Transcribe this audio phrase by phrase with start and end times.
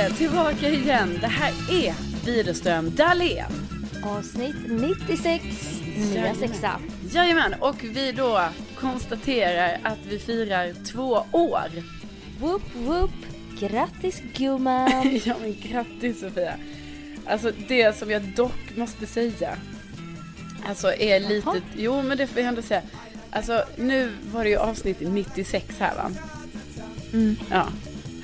[0.00, 1.18] Är vi tillbaka igen.
[1.20, 1.94] Det här är
[2.26, 3.52] Widerström Dahlén.
[4.04, 5.44] Avsnitt 96,
[5.96, 6.80] nya sexa.
[7.10, 8.40] Jajamän, och vi då
[8.80, 11.68] konstaterar att vi firar två år.
[12.40, 13.10] Whoop whoop.
[13.58, 15.20] Grattis gumman.
[15.24, 16.54] ja men grattis Sofia.
[17.26, 19.56] Alltså det som jag dock måste säga.
[20.66, 21.60] Alltså är lite, Jaha.
[21.76, 22.82] jo men det får jag ändå säga.
[23.30, 26.10] Alltså nu var det ju avsnitt 96 här va?
[27.12, 27.36] Mm.
[27.50, 27.68] Ja.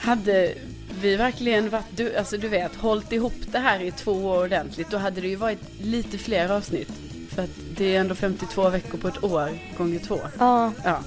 [0.00, 0.54] Hade
[1.00, 4.90] vi verkligen varit, du, alltså du vet, hållit ihop det här i två år ordentligt,
[4.90, 6.92] då hade det ju varit lite fler avsnitt.
[7.30, 10.20] För att det är ändå 52 veckor på ett år gånger två.
[10.38, 11.02] Ja, Ja,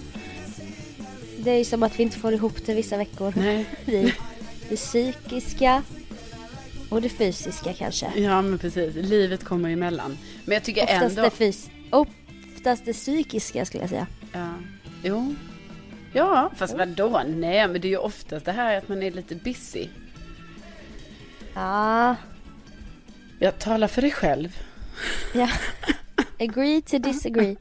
[1.44, 3.34] det är ju som att vi inte får ihop det vissa veckor.
[3.36, 3.66] nej.
[3.86, 4.14] Vi,
[4.70, 5.84] det psykiska
[6.90, 8.12] och det fysiska kanske.
[8.16, 10.18] Ja men precis, livet kommer emellan.
[10.46, 11.22] Men jag tycker Oftast ändå...
[11.22, 14.08] det fys Oftast det psykiska skulle jag säga.
[14.32, 14.54] Ja,
[15.04, 15.36] jo.
[16.14, 17.22] Ja, fast vadå?
[17.28, 19.88] Nej, men det är ju oftast det här att man är lite busy.
[21.54, 22.16] Ja,
[23.40, 24.58] Jag talar för dig själv.
[25.34, 25.50] ja.
[26.40, 27.56] Agree to disagree.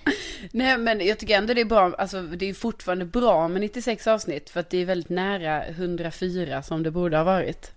[0.52, 1.94] Nej, men jag tycker ändå det är bra.
[1.98, 4.50] Alltså, det är fortfarande bra med 96 avsnitt.
[4.50, 7.72] För att det är väldigt nära 104 som det borde ha varit.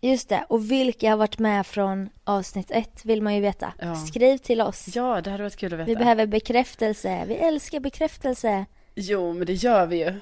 [0.00, 3.72] Just det, och vilka har varit med från avsnitt ett vill man ju veta.
[3.78, 3.94] Ja.
[3.96, 4.88] Skriv till oss.
[4.96, 5.86] Ja, det hade varit kul att veta.
[5.88, 7.24] Vi behöver bekräftelse.
[7.28, 8.64] Vi älskar bekräftelse.
[8.94, 10.14] Jo, men det gör vi ju.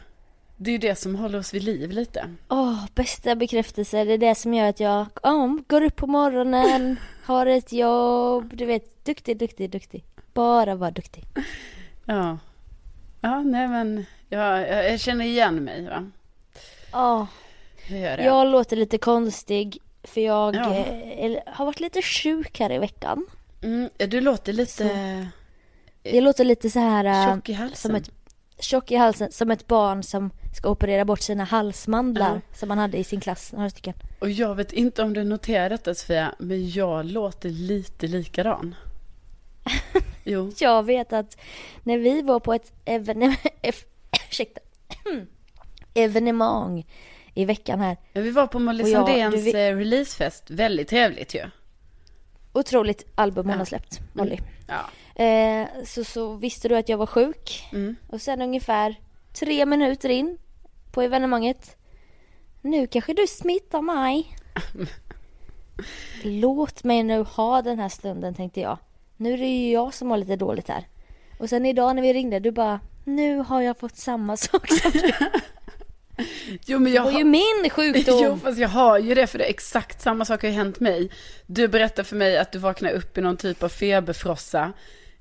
[0.56, 2.34] Det är ju det som håller oss vid liv lite.
[2.48, 4.04] Åh, bästa bekräftelse.
[4.04, 8.56] Det är det som gör att jag oh, går upp på morgonen, har ett jobb.
[8.56, 10.04] Du vet, duktig, duktig, duktig.
[10.34, 11.24] Bara vara duktig.
[12.04, 12.38] Ja.
[13.20, 14.04] Ja, nej men.
[14.28, 16.10] Ja, jag, jag känner igen mig, va?
[16.92, 17.24] Åh,
[17.88, 18.24] Jag det.
[18.24, 20.74] jag låter lite konstig för jag Ja.
[20.74, 23.26] eh, eller- har varit lite sjuk här i veckan.
[23.62, 25.26] Mm, du låter lite Så-
[26.02, 27.76] Jag låter lite så här eh, tjock i halsen.
[27.76, 28.10] som ett
[28.60, 32.40] tjock i halsen, som ett barn som ska operera bort sina halsmandlar Ja.
[32.56, 33.94] som man hade i sin klass, några stycken.
[34.18, 38.74] Och jag vet inte om du noterar detta Sofia, men jag låter lite likadan.
[40.24, 40.52] Jo.
[40.58, 41.36] Jag vet att
[41.82, 43.36] när vi var på ett evenemang,
[45.94, 46.86] evenemang
[47.34, 50.50] i veckan här, Men vi var på Molly jag- Sandéns eh, releasefest.
[50.50, 51.42] Väldigt trevligt ju.
[52.52, 53.58] Otroligt album hon Ja.
[53.58, 54.38] har släppt, Molly.
[54.66, 54.80] Ja.
[55.24, 57.96] Eh, så, så visste du att jag var sjuk Mm.
[58.08, 58.94] och sen ungefär
[59.32, 60.38] tre minuter in
[60.92, 61.76] på evenemanget,
[62.62, 64.36] nu kanske du smittar mig.
[66.22, 68.78] Låt mig nu ha den här stunden tänkte jag.
[69.16, 70.88] Nu är det ju jag som har lite dåligt här.
[71.38, 74.90] Och sen idag när vi ringde, du bara, nu har jag fått samma sak som
[74.90, 75.12] du.
[76.66, 77.24] Jo men jag var ju har...
[77.24, 78.20] min sjukdom.
[78.24, 81.10] Jo fast jag har ju det för det är exakt samma sak har hänt mig.
[81.46, 84.72] Du berättar för mig att du vaknar upp i någon typ av feberfrossa.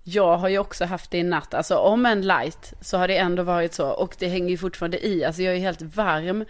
[0.04, 1.54] Jag har ju också haft det i natt.
[1.54, 3.90] Alltså om en light så har det ändå varit så.
[3.90, 5.25] Och det hänger ju fortfarande i.
[5.25, 6.46] Alltså jag är helt varm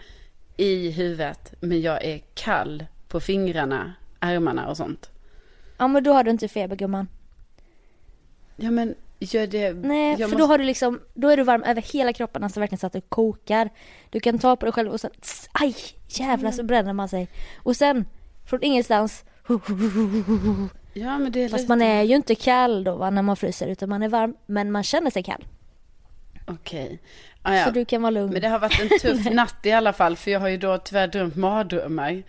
[0.56, 1.54] i huvudet.
[1.60, 5.10] Men jag är kall på fingrarna, armarna och sånt.
[5.78, 7.08] Ja men då har du inte feber gumman.
[8.56, 9.72] Ja men gör det...
[9.72, 12.44] Nej, för jag då måste- har du liksom, då är du varm över hela kroppen,
[12.44, 13.70] alltså verkligen så att du kokar.
[14.10, 15.76] Du kan ta på dig själv och sen, tss, aj,
[16.08, 16.52] jävlar Mm.
[16.52, 17.28] så bränner man sig.
[17.62, 18.04] Och sen,
[18.46, 19.58] från ingenstans, Ja
[20.92, 21.68] Ja, men det är Fast lite...
[21.68, 24.72] man är ju inte kall då va, när man fryser utan man är varm men
[24.72, 25.44] man känner sig kall.
[26.46, 26.98] Okej.
[27.42, 27.64] Ah, ja.
[27.64, 28.32] Så du kan vara lugn.
[28.32, 30.78] Men det har varit en tuff natt i alla fall, för jag har ju då
[30.78, 32.22] tyvärr drömt mardrömmar.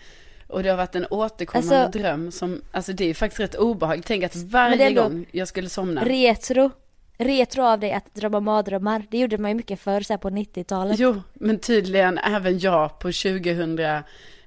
[0.52, 4.08] Och det har varit en återkommande Alltså- dröm som, alltså det är faktiskt rätt obehagligt.
[4.08, 6.04] Tänk att varje gång jag skulle somna.
[6.06, 6.72] Retro.
[7.18, 9.04] Retro av dig att drömma mardrömmar.
[9.12, 11.00] Det gjorde man ju mycket förr så på 90-talet.
[11.00, 13.78] Jo, men tydligen även jag på 2000,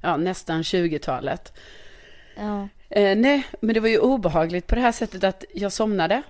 [0.01, 1.53] ja nästan 20-talet.
[2.37, 2.69] Ja.
[2.89, 6.23] Eh, nej, men det var ju obehagligt på det här sättet att jag somnade,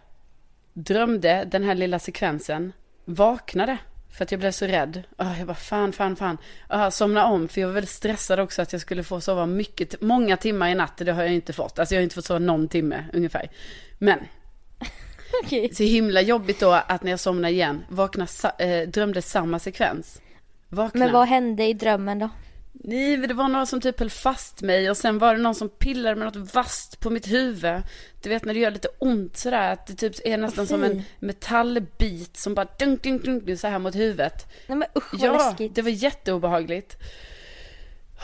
[0.73, 2.73] drömde den här lilla sekvensen,
[3.05, 3.79] vaknade
[4.15, 5.03] för att jag blev så rädd.
[5.17, 6.39] Ah, jag bara fan, fan, fan.
[6.69, 10.01] Ah, somna om, för jag var väldigt stressad också att jag skulle få sova mycket,
[10.01, 10.97] många timmar i natt.
[10.97, 11.79] Det har jag inte fått.
[11.79, 13.51] Alltså jag har inte fått sova någon timme ungefär.
[13.99, 14.19] Men
[15.45, 15.75] Okej.
[15.75, 18.27] så himla jobbigt då att när jag somnade igen, vakna,
[18.59, 20.21] eh, drömde samma sekvens.
[20.69, 20.99] Vakna.
[20.99, 22.31] Men vad hände i drömmen då?
[22.77, 25.69] Nej, det var några som typ höll fast mig och sen var det någon som
[25.69, 27.83] pillade med något vasst på mitt huvud.
[28.23, 30.81] Du vet när det gör lite ont sådär, att det typ är nästan Åh, som
[30.81, 30.87] fy.
[30.87, 34.47] en metallbit som bara dunk, dunk, dunk, så här mot huvudet.
[34.67, 35.75] Nej men usch vad Ja, läskigt.
[35.75, 36.97] det var jätteobehagligt.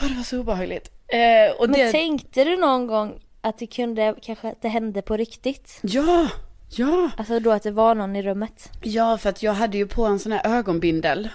[0.01, 0.91] Ja, det var så obehagligt.
[1.07, 1.91] Eh, och Men det...
[1.91, 5.79] tänkte du någon gång att det kunde, kanske att det hände på riktigt?
[5.81, 6.27] Ja,
[6.69, 7.09] ja.
[7.17, 8.69] Alltså då att det var någon i rummet?
[8.83, 11.29] Ja, för att jag hade ju på en sån här ögonbindel.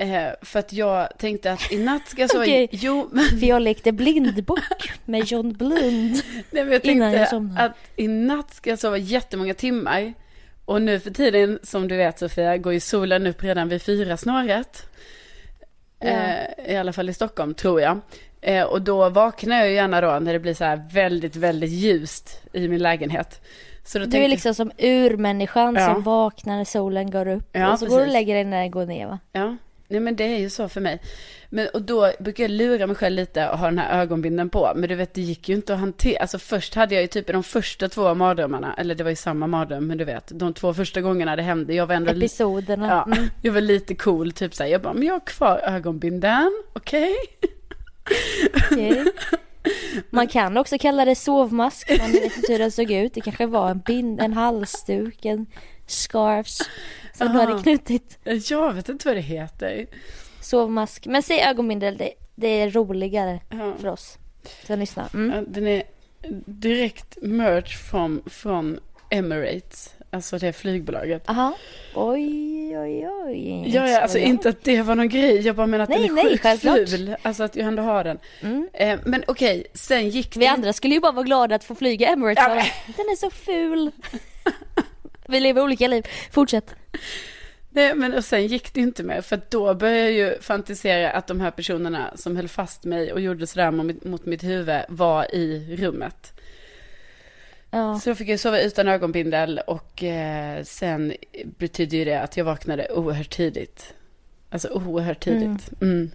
[0.00, 2.44] Eh, för att jag tänkte att i natt ska jag sova...
[2.44, 2.68] Okej.
[2.70, 6.14] Jo, men För jag lekte blindbock med John Blund.
[6.50, 7.62] Nej, men jag Innan jag somnade.
[7.66, 10.12] att i natt ska jag sova jättemånga timmar.
[10.64, 14.16] Och nu för tiden, som du vet Sofia, går ju solen upp redan vid fyra
[14.16, 14.82] snåret.
[16.00, 16.06] Ja.
[16.08, 18.00] Eh, I alla fall i Stockholm, tror jag.
[18.40, 22.42] Eh, och då vaknar jag gärna då när det blir så här väldigt, väldigt ljust
[22.52, 23.40] i min lägenhet.
[23.84, 25.94] Så Du tänkte är liksom som urmänniskan Ja.
[25.94, 27.48] som vaknar när solen går upp.
[27.52, 28.12] Ja, och så går du och precis.
[28.12, 29.18] lägger dig när den går ner va?
[29.32, 29.56] Ja,
[29.88, 30.98] nej men det är ju så för mig.
[31.50, 34.72] Men, och då brukar jag lura mig själv lite och ha den här ögonbinden på.
[34.76, 36.20] Men du vet, det gick ju inte att hantera.
[36.20, 39.16] Alltså först hade jag ju typ i de första två mardrömmarna, eller det var ju
[39.16, 42.86] samma mardröm, men du vet, de två första gångerna det hände, jag var ändå Episoderna.
[43.06, 43.28] Ja, Mm.
[43.42, 47.14] jag var lite cool, typ såhär, jag bara, men jag har kvar ögonbinden, okej?
[48.70, 49.04] Okej.
[50.10, 51.90] Man kan också kalla det sovmask.
[52.00, 53.14] Man vet inte hur den såg ut.
[53.14, 55.46] Det kanske var en, bind, en halsduk, en
[55.90, 56.58] scarfs.
[57.14, 57.48] Som du Aha.
[57.50, 58.18] hade knutit.
[58.50, 59.86] Jag vet inte vad det heter.
[60.40, 61.06] Sovmask.
[61.06, 63.74] Men säg ögonbindel, det, det är roligare Ja.
[63.80, 64.18] för oss
[64.66, 65.08] som lyssnar.
[65.14, 65.36] Mm.
[65.36, 65.82] Ja, Den är
[66.46, 68.80] direkt merch från, från
[69.10, 71.28] Emirates, alltså det flygbolaget.
[71.30, 71.54] Aha.
[71.94, 73.62] Oj, oj, oj.
[73.74, 75.98] Ja, ja, alltså Så inte att det var någon grej, jag bara menar att Nej,
[75.98, 76.88] den är nej, sjukt självklart.
[76.88, 77.16] ful.
[77.22, 78.18] Alltså att jag ändå har den.
[78.40, 78.68] Mm.
[78.72, 80.46] Eh, men okej, sen gick Vi det...
[80.46, 82.44] andra skulle ju bara vara glada att få flyga Emirates.
[82.48, 82.54] Ja,
[82.96, 83.90] Den är så ful.
[85.28, 86.06] Vi lever olika liv.
[86.30, 86.74] Fortsätt.
[87.70, 91.26] Nej, men och sen gick det inte mer, för då började jag ju fantisera att
[91.26, 95.34] de här personerna som höll fast mig och gjorde sådär mot, mot mitt huvud var
[95.34, 96.32] i rummet.
[97.70, 97.98] Ja.
[97.98, 101.12] Så då fick jag sova utan ögonbindel och eh, sen
[101.58, 103.94] betyder ju det att jag vaknade oerhört tidigt.
[104.50, 105.70] Alltså oerhört tidigt.
[105.80, 106.10] Mm.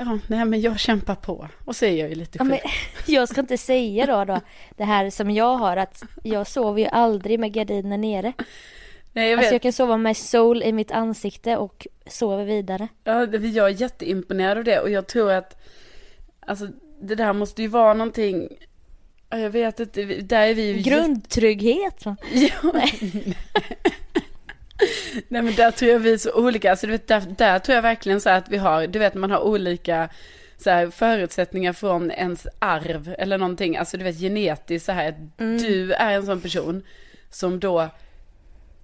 [0.00, 1.48] Ja, nej men jag kämpar på.
[1.64, 2.50] Och så är jag ju lite Ja, sjuk.
[2.50, 2.58] men,
[3.14, 4.40] jag ska inte säga då, då
[4.76, 8.32] det här som jag har att jag sover ju aldrig med gardinen nere.
[9.12, 9.38] nej, jag vet.
[9.38, 12.88] Alltså jag kan sova med sol i mitt ansikte och sover vidare.
[13.04, 15.62] Ja, jag är jätteimponerad av det och jag tror att
[16.40, 16.68] alltså,
[17.00, 18.48] det där måste ju vara någonting,
[19.30, 22.04] ja, jag vet inte, där är vi ju Grundtrygghet.
[22.32, 22.72] Ja.
[22.74, 23.34] Nej
[25.28, 27.82] men där tror jag vi är så olika, alltså du vet där, där tror jag
[27.82, 30.08] verkligen så att vi har, du vet man har olika
[30.58, 35.38] så här, förutsättningar från ens arv eller någonting, alltså du vet genetiskt så här, att
[35.38, 36.82] du är en sån person
[37.30, 37.80] som då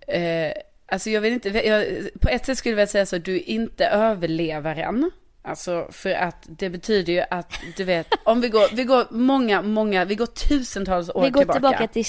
[0.07, 0.53] eh,
[0.87, 1.87] Alltså jag vill inte, jag,
[2.21, 5.11] på ett sätt skulle jag säga så, du är inte överlevaren.
[5.43, 9.63] Alltså för att det betyder ju att, du vet, om vi går, vi går många,
[9.63, 11.55] många, vi går tusentals år Vi går tillbaka.
[11.55, 12.05] tillbaka till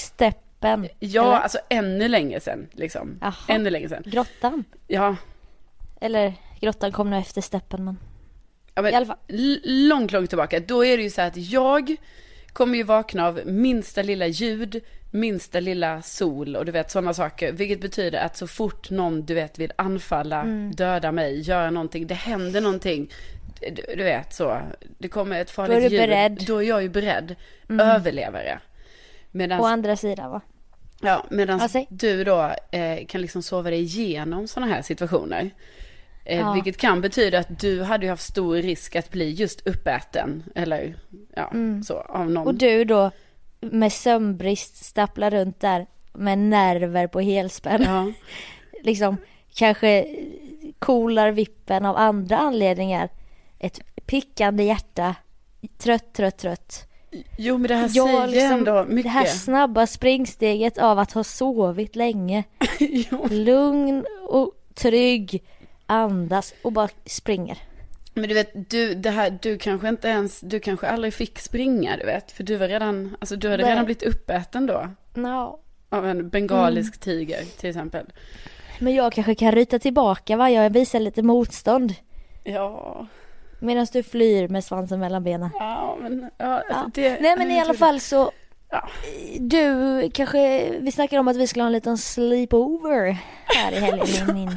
[0.66, 0.90] steppen.
[1.00, 1.40] Ja, eller?
[1.42, 3.20] alltså ännu längre sen, liksom.
[3.48, 4.04] Ännu längre sen.
[4.06, 4.64] Grottan.
[4.88, 5.16] Ja,
[6.02, 7.98] Eller grottan kom nog efter steppen men.
[8.76, 9.18] ja men, I alla fall.
[9.64, 10.60] långt, långt tillbaka.
[10.60, 11.96] Då är det ju så här att jag
[12.54, 17.52] kommer ju vakna av minsta lilla ljud, minsta lilla sol och du vet sådana saker.
[17.52, 20.72] Vilket betyder att så fort någon du vet vill anfalla, Mm.
[20.72, 23.12] döda mig, göra någonting, det händer någonting.
[23.62, 24.62] Du, du vet så,
[24.98, 26.10] det kommer ett farligt Då är du ljud.
[26.10, 26.32] beredd.
[26.32, 26.46] Mm.
[26.48, 27.36] Då är jag ju beredd.
[27.70, 28.60] Överlevare.
[29.32, 30.42] Medan, Å andra sidan va?
[31.02, 31.88] Ja, medan säg.
[31.90, 35.52] du då eh, kan liksom sova dig igenom sådana här situationer.
[36.26, 36.54] Eh, Ja.
[36.54, 40.44] Vilket kan betyda att du hade ju haft stor risk att bli just uppäten.
[40.56, 40.96] Eller
[41.36, 41.52] ja,
[41.86, 42.32] så av någon.
[42.32, 42.48] Mm.
[42.48, 43.12] Och du då
[43.60, 47.84] med sömnbrist stapplar runt där med nerver på helspänn.
[47.84, 48.12] Ja,
[48.84, 49.18] liksom
[49.56, 50.06] kanske
[50.80, 53.10] kolar vippen av andra anledningar.
[53.60, 55.16] Ett pickande hjärta,
[55.78, 56.88] trött, trött, trött.
[57.38, 59.12] Jo men det här Jag säger liksom, ändå det mycket.
[59.12, 62.44] här snabba springsteget av att ha sovit länge.
[63.30, 65.44] Lugn och trygg.
[65.88, 67.58] Andas och bara springer.
[68.14, 71.98] Men du vet, du, det här, du kanske inte ens, du kanske aldrig fick springa
[71.98, 72.32] du vet.
[72.32, 73.72] För du var redan, alltså du hade Nej.
[73.72, 74.88] redan blivit uppäten då.
[75.14, 75.60] No.
[75.90, 77.00] Av en bengalisk Mm.
[77.18, 78.06] tiger till exempel.
[78.80, 80.50] Men jag kanske kan ryta tillbaka va?
[80.52, 81.94] Jag visar lite motstånd.
[82.44, 83.08] Ja,
[83.60, 85.50] Medan du flyr med svansen mellan benen.
[85.54, 86.90] ja men, ja, Ja.
[86.94, 87.22] det.
[87.22, 88.32] Nej men i alla fall så
[88.70, 88.90] Ja.
[89.40, 94.08] Du kanske, vi snackade om att vi skulle ha en liten sleepover här i helgen
[94.30, 94.56] i min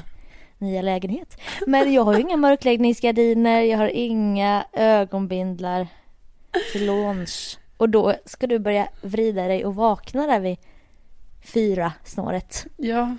[0.58, 1.40] nya lägenhet.
[1.66, 5.86] Men jag har ju inga mörkläggningsgardiner, jag har inga ögonbindlar
[6.72, 7.58] till låns.
[7.76, 10.56] Och då ska du börja vrida dig och vakna där vid
[11.52, 12.66] fyra snåret.
[12.76, 13.16] Ja.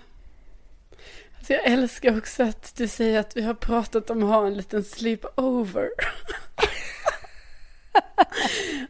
[1.40, 4.54] Alltså jag älskar också att du säger att vi har pratat om att ha en
[4.54, 5.90] liten sleepover.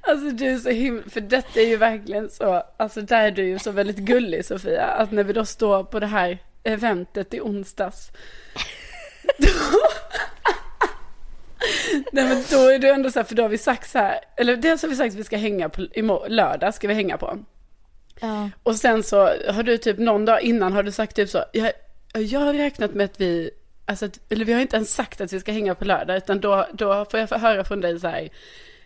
[0.01, 3.45] alltså du är så himla, för detta är ju verkligen så, alltså där är du
[3.45, 7.41] ju så väldigt gullig Sofia, att när vi då står på det här eventet i
[7.41, 8.11] onsdags.
[9.37, 9.49] Då...
[12.11, 14.19] Nej men då är du ändå så här, för då har vi sagt så här,
[14.37, 17.17] eller dels har vi sagt att vi ska hänga på, imorgon, lördag ska vi hänga
[17.17, 17.37] på.
[18.19, 18.49] Ja.
[18.63, 19.17] Och sen så
[19.49, 21.71] har du typ någon dag innan har du sagt typ så, jag,
[22.13, 23.51] jag har räknat med att vi,
[23.85, 26.67] alltså eller vi har inte ens sagt att vi ska hänga på lördag, utan då,
[26.73, 28.29] då får jag få höra från dig så här,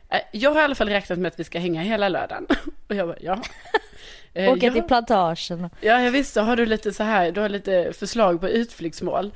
[0.10, 2.48] "Eh, jag har i alla fall räknat med att vi ska hänga hela lördagen.
[2.88, 3.42] Och jag bara, ja.
[4.36, 4.74] Eh, Åka ja.
[4.74, 5.70] till plantagen.
[5.82, 9.32] Ja, jag visste, har du lite så här, du har lite förslag på utflyktsmål.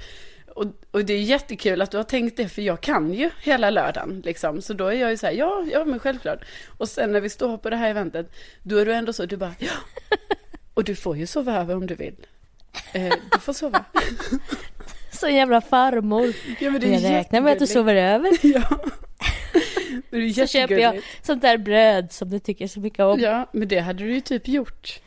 [0.56, 3.70] Och, och det är jättekul att du har tänkt det, för jag kan ju hela
[3.70, 4.62] lördagen liksom.
[4.62, 6.40] Så då är jag ju så här, ja, ja men självklart.
[6.78, 8.32] Och sen när vi står på det här eventet,
[8.64, 9.72] då är du ändå så, du bara, ja.
[10.74, 12.16] Och du får ju sova över om du vill.
[12.94, 13.86] Eh, du får sova.
[15.12, 16.34] Så jävla farmor.
[16.60, 18.32] Ja, men det är Jag räknar med att du sover över.
[18.54, 18.80] Ja.
[20.10, 23.20] Men det är Så köper jag sånt där bröd som du tycker så mycket om.
[23.20, 25.00] Ja, men det hade du ju typ gjort.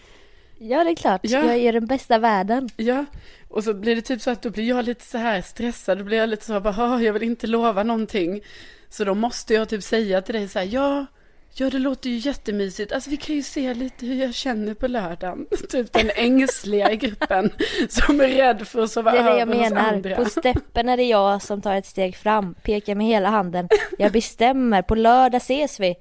[0.58, 1.20] Ja, det är klart.
[1.22, 1.44] Ja.
[1.44, 2.68] Jag är den bästa världen.
[2.76, 3.04] Ja,
[3.48, 6.04] och så blir det typ så att då blir jag lite så här stressad, då
[6.04, 8.40] blir jag lite så här, bara, "Ah, jag vill inte lova någonting.
[8.88, 11.06] Så då måste jag typ säga till dig så här, ja,
[11.54, 14.86] ja det låter ju jättemysigt, alltså vi kan ju se lite hur jag känner på
[14.86, 15.46] lördagen.
[15.68, 17.52] Typ den ängsliga i gruppen
[17.88, 20.16] som är rädd för att sova Det är det över jag menar.
[20.16, 23.68] På steppen är det jag som tar ett steg fram, pekar med hela handen.
[23.98, 25.94] Jag bestämmer, på lördag ses vi.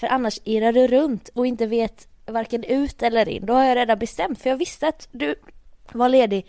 [0.00, 3.46] För annars irrar du runt och inte vet varken ut eller in.
[3.46, 5.34] Då har jag redan bestämt, för jag visste att du
[5.92, 6.46] var ledig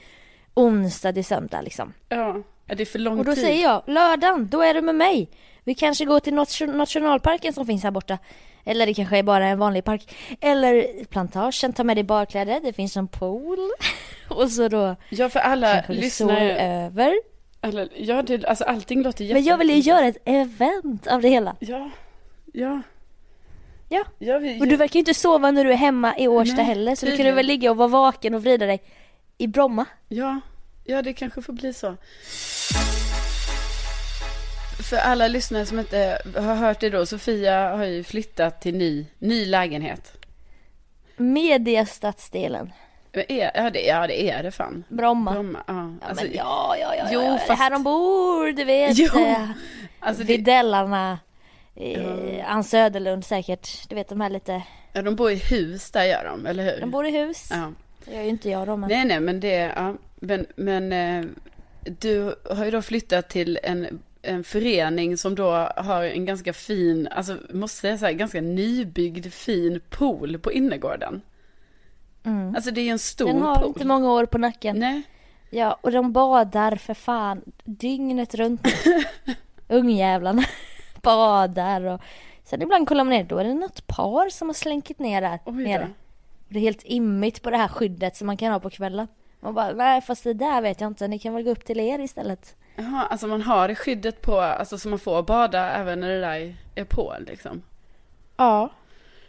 [0.53, 1.93] onsdag till söndag liksom.
[2.09, 3.43] Ja, ja, det är för lång Och då tid.
[3.43, 5.29] säger jag, lördagen, då är du med mig.
[5.63, 8.17] Vi kanske går till nation- nationalparken som finns här borta.
[8.65, 10.15] Eller det kanske är bara en vanlig park.
[10.41, 13.59] Eller plantagen, ta med dig badkläder, det finns en pool.
[14.29, 17.13] Och så då Ja, för alla lyssnare, över.
[17.61, 19.33] eller, ja, det, alltså allting låter jätte...
[19.33, 21.55] Men jag vill ju göra ett event av det hela.
[21.59, 21.89] Ja,
[22.53, 22.81] ja.
[23.89, 24.03] Ja.
[24.19, 26.65] ja vi, Och du verkar ju inte sova när du är hemma i Årsta Nej,
[26.65, 26.95] heller.
[26.95, 28.83] Så du kan du väl ligga och vara vaken och vrida dig
[29.37, 29.85] i Bromma.
[30.07, 30.39] Ja,
[30.85, 31.97] ja det kanske får bli så.
[34.89, 39.05] För alla lyssnare som inte har hört det då, Sofia har ju flyttat till ny,
[39.19, 40.13] ny lägenhet.
[41.17, 42.71] Mediastadsdelen.
[43.13, 44.83] Är, ja, det, ja, det är det fan.
[44.89, 45.31] Bromma.
[45.31, 45.73] Bromma, ja.
[46.01, 47.37] Ja, Alltså, men ja, ja, ja, jo, ja, ja.
[47.37, 48.97] fast- här de bor, du vet.
[48.97, 49.49] Jo, eh,
[49.99, 51.19] alltså Videllarna.
[51.75, 53.89] Eh, Ann Söderlund säkert.
[53.89, 54.61] Du vet de här lite.
[54.93, 56.81] ja, de bor i hus där gör de, eller hur?
[56.81, 57.49] De bor i hus.
[57.51, 57.71] Ja.
[58.05, 58.89] Det gör ju inte jag då men.
[58.89, 61.25] Nej, nej, men det, ja, men, men eh,
[61.99, 67.07] du har ju då flyttat till en, en förening som då har en ganska fin,
[67.11, 71.21] alltså måste säga så här, ganska nybyggd fin pool på innergården.
[72.23, 72.55] Mm.
[72.55, 73.67] Alltså det är en stor Den har pool.
[73.67, 74.79] inte många år på nacken.
[74.79, 75.03] Nej,
[75.53, 78.67] Ja, och de badar för fan dygnet runt.
[79.67, 80.43] Ungjävlarna
[81.01, 82.01] badar och
[82.43, 85.51] sen ibland kollar man ner, då är det något par som har slänkit ner där
[85.51, 85.83] nere.
[85.83, 89.07] Och det är helt immigt på det här skyddet som man kan ha på kvällen.
[89.41, 91.79] Man bara, nej fast det där vet jag inte, ni kan väl gå upp till
[91.79, 92.55] er istället.
[92.75, 96.19] Jaha, alltså man har det skyddet på, alltså så man får bada även när det
[96.19, 97.61] där är på liksom.
[98.37, 98.69] Ja.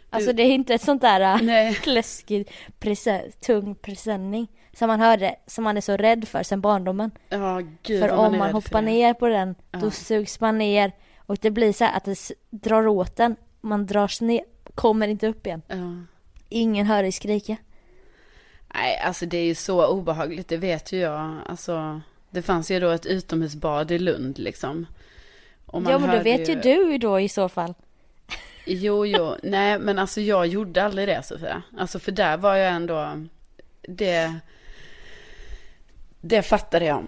[0.09, 1.77] Alltså det är inte ett sånt där äh, Nej.
[1.85, 2.51] läskigt,
[3.45, 7.11] tung presenning som man hörde, som man är så rädd för sen barndomen.
[7.29, 9.79] Ja, gud för om man rädd hoppar ner på den, Ja.
[9.79, 13.35] då sugs man ner och det blir så här att det drar åt den.
[13.61, 14.41] Man dras ner,
[14.75, 15.61] kommer inte upp igen.
[15.67, 15.75] Ja.
[16.49, 17.57] Ingen hör dig skrika.
[18.73, 21.37] Nej, alltså det är ju så obehagligt, det vet ju jag.
[21.45, 24.85] Alltså, det fanns ju då ett utomhusbad i Lund liksom.
[25.73, 27.73] Ja men då vet ju du då i så fall.
[28.65, 31.61] Jo, jo, nej men alltså jag gjorde aldrig det Sofia.
[31.77, 33.25] Alltså för där var jag ändå,
[33.81, 34.33] det,
[36.21, 37.07] det fattade jag.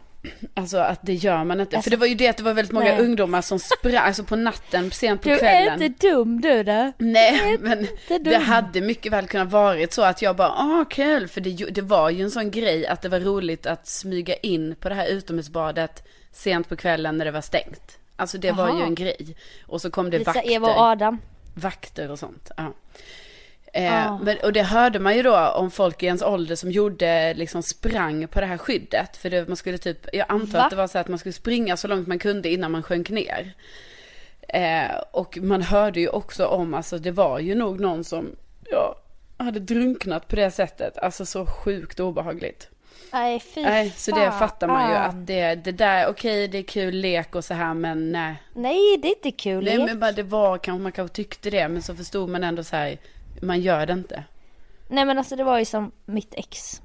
[0.53, 1.75] Alltså att det gör man inte.
[1.75, 2.99] Alltså, För det var ju det att det var väldigt många nej.
[2.99, 5.81] ungdomar som sprang, alltså på natten, sent på Du är kvällen.
[5.81, 6.91] inte dum du då.
[6.97, 7.87] Nej, men
[8.21, 11.81] det hade mycket väl kunnat varit så att jag bara, åh kul, för det, det
[11.81, 15.07] var ju en sån grej att det var roligt att smyga in på det här
[15.07, 17.97] utomhusbadet sent på kvällen när det var stängt.
[18.15, 18.77] Alltså det var Jaha.
[18.79, 19.35] ju en grej.
[19.65, 20.51] Och så kom det Lite så vakter.
[20.53, 21.21] Eva och Adam.
[21.53, 22.51] vakter och sånt.
[22.57, 22.73] Ja.
[23.75, 27.33] Eh, men, och det hörde man ju då om folk i ens ålder som gjorde,
[27.33, 29.17] liksom sprang på det här skyddet.
[29.17, 30.63] För det, man skulle typ, jag antar Va?
[30.63, 33.09] att det var så att man skulle springa så långt man kunde innan man sjönk
[33.09, 33.53] ner.
[34.47, 38.35] Eh, och man hörde ju också om, alltså det var ju nog någon som,
[38.71, 38.95] ja,
[39.37, 40.97] hade drunknat på det sättet.
[40.97, 42.69] Alltså så sjukt obehagligt.
[43.13, 46.63] Nej fy Nej, så det fattar man ju att det, det där, okej det är
[46.63, 48.35] kul lek och så här men nej.
[48.53, 49.63] Nej det är inte kul.
[49.63, 49.87] Nej lek.
[49.87, 52.75] men bara det var kanske, man kanske tyckte det men så förstod man ändå så
[52.75, 52.97] här,
[53.41, 54.23] man gör det inte.
[54.87, 56.81] Nej men alltså det var ju som mitt ex.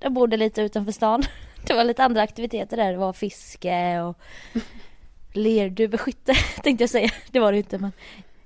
[0.00, 1.22] Jag bodde lite utanför stan.
[1.66, 2.92] Det var lite andra aktiviteter där.
[2.92, 4.18] Det var fiske och
[5.32, 7.10] lerduveskytte tänkte jag säga.
[7.30, 7.92] Det var det inte men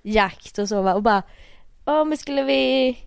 [0.03, 0.95] jakt och så va.
[0.95, 1.23] Och bara,
[1.85, 2.99] ja men skulle vi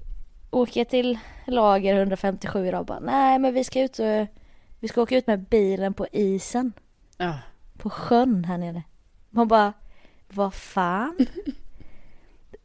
[0.51, 2.85] åka till lager 157 idag?
[2.85, 4.27] Bara, nej men vi ska ut och
[4.79, 6.73] vi ska åka ut med bilen på isen.
[7.17, 7.39] Ja.
[7.77, 8.83] På sjön här nere.
[9.29, 9.73] Man bara,
[10.27, 11.27] vad fan?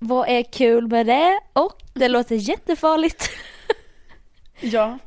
[0.02, 1.40] Vad är kul med det?
[1.52, 3.30] Och det låter jättefarligt.
[4.62, 4.98] Ja,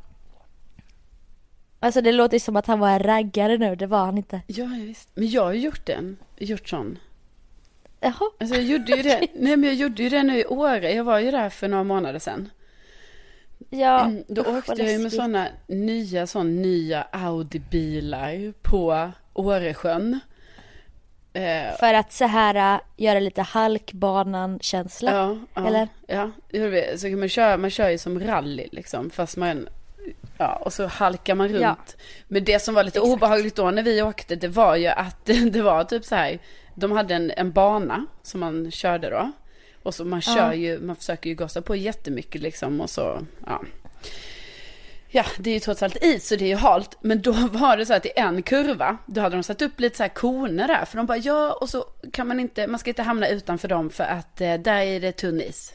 [1.80, 4.40] Alltså det låter som att han var en raggare nu, det var han inte.
[4.46, 5.08] ja visst.
[5.14, 6.98] Men jag har gjort den, gjort sån.
[8.00, 8.30] Jaha.
[8.40, 11.04] Alltså jag gjorde ju det, nej men jag gjorde ju det nu i Åre, jag
[11.04, 12.50] var ju där för några månader sedan.
[13.70, 20.20] Ja, Mm, Då usch, åkte jag ju med sådana nya, sån nya Audi-bilar på Åresjön.
[21.36, 25.12] Eh, För att så här äh, göra lite halkbanan-känsla.
[25.12, 25.88] ja, ja, eller?
[26.06, 26.30] Ja.
[26.96, 29.68] Så kan man köra, man kör ju som rally liksom, fast man,
[30.38, 31.60] ja, och så halkar man runt.
[31.62, 31.76] Ja.
[32.28, 33.12] Men det som var lite Exakt.
[33.14, 36.38] obehagligt då när vi åkte, det var ju att det var typ så här,
[36.74, 39.32] de hade en, en bana som man körde då.
[39.82, 40.54] Och så man kör Ja.
[40.54, 43.62] ju, man försöker ju gasa på jättemycket liksom och så, ja.
[45.16, 46.98] Ja, det är ju trots allt is så det är ju halt.
[47.00, 49.96] Men då var det så att i en kurva, då hade de satt upp lite
[49.96, 50.84] så här koner där.
[50.84, 53.90] För de bara, ja, och så kan man inte, man ska inte hamna utanför dem
[53.90, 55.72] för att eh, där är det tunn is.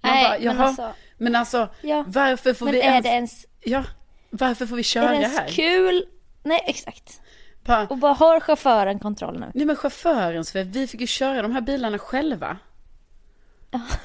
[0.00, 2.04] Man Nej, bara, men jaha, alltså- men alltså, Ja.
[2.08, 3.84] varför får Men vi är ens, det ens, ja,
[4.30, 5.48] varför får vi är köra det ens här?
[5.48, 6.04] kul?
[6.42, 7.20] Nej, exakt.
[7.64, 9.50] Bara, Och vad har chauffören kontroll nu?
[9.54, 12.56] nej men chauffören, så vi fick ju köra de här bilarna själva.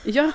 [0.04, 0.32] Ja,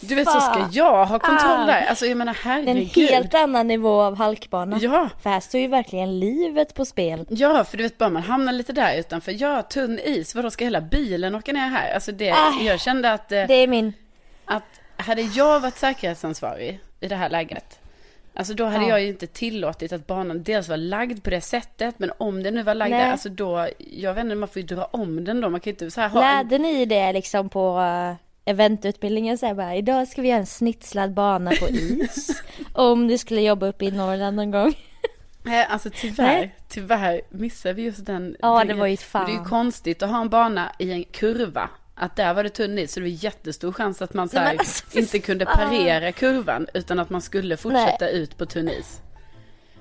[0.00, 1.66] du vet så ska jag ha kontroll Ah.
[1.66, 1.86] där.
[1.86, 3.10] Alltså jag menar är en herregud.
[3.10, 4.78] helt annan nivå av halkbana.
[4.80, 7.26] Ja, För här står ju verkligen livet på spel.
[7.30, 9.32] Ja, för du vet bara man hamnar lite där utanför.
[9.42, 11.94] Ja, tunn is, vadå ska hela bilen åka ner här?
[11.94, 13.92] Alltså det, Ah, jag kände att, eh, Det är min...
[14.44, 14.62] att
[14.96, 17.78] hade jag varit säkerhetsansvarig i det här läget,
[18.34, 18.88] alltså då hade Ja.
[18.88, 22.54] jag ju inte tillåtit att banan dels var lagd på det sättet, men om den
[22.54, 23.04] nu var lagd Nej.
[23.04, 25.70] där, alltså då, jag vet inte, man får ju dra om den då, man kan
[25.70, 29.54] ju inte så här ha en, Lärde ni det liksom på uh, eventutbildningen så här
[29.54, 32.42] bara, idag ska vi göra en snitslad bana på is.
[32.72, 34.74] Om du skulle jobba uppe i Norrland någon gång.
[35.42, 36.54] Nej, alltså tyvärr, Nej.
[36.68, 38.36] tyvärr missade vi just den.
[38.40, 39.44] Ja, det var ju men Det är ju fan.
[39.44, 41.68] konstigt att ha en bana i en kurva.
[41.94, 44.46] Att där var det tunn is, så det var jättestor chans att man så Nej,
[44.46, 45.56] här, alltså, inte kunde fan.
[45.68, 49.00] parera kurvan, utan att man skulle fortsätta ut på tunn is.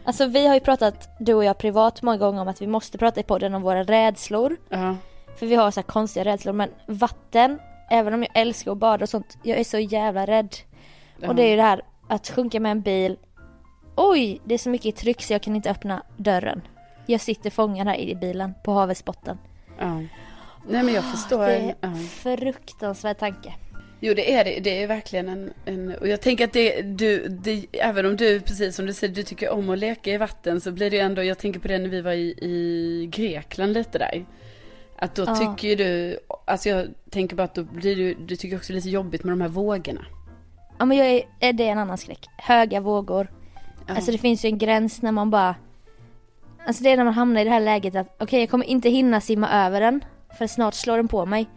[0.04, 2.98] Alltså vi har ju pratat, du och jag privat många gånger om att vi måste
[2.98, 4.58] prata i podden om våra rädslor.
[4.70, 4.96] Ja,
[5.40, 7.60] För vi har så här konstiga rädslor men vatten,
[7.92, 10.56] även om jag älskar att bada och sånt, jag är så jävla rädd.
[11.28, 13.18] Och det är ju det här att sjunka med en bil.
[13.96, 16.62] Oj, det är så mycket tryck så jag kan inte öppna dörren.
[17.06, 19.38] Jag sitter fångad här i bilen på havets botten.
[19.80, 20.02] ja.
[20.70, 21.48] Nej men jag förstår.
[21.48, 23.54] Det är en fruktansvärd tanke.
[24.00, 27.28] Jo det är det, det är verkligen en, en och jag tänker att det, du,
[27.28, 30.62] det, även om du, precis som du säger, du tycker om att leka i vatten
[30.62, 33.74] så blir det ju ändå, jag tänker på det när vi var i, i Grekland
[33.74, 34.26] lite där.
[35.02, 35.36] Att då Ja.
[35.36, 38.90] tycker ju du, alltså jag tänker bara att då blir du, du tycker också lite
[38.90, 40.06] jobbigt med de här vågorna.
[40.80, 42.26] Ja men jag är, är det en annan skräck.
[42.38, 43.28] Höga vågor.
[43.88, 43.96] Ja.
[43.96, 45.56] Alltså det finns ju en gräns när man bara
[46.68, 48.90] Alltså det är när man hamnar i det här läget att okej jag kommer inte
[48.90, 50.04] hinna simma över den
[50.38, 51.50] för snart slår den på mig.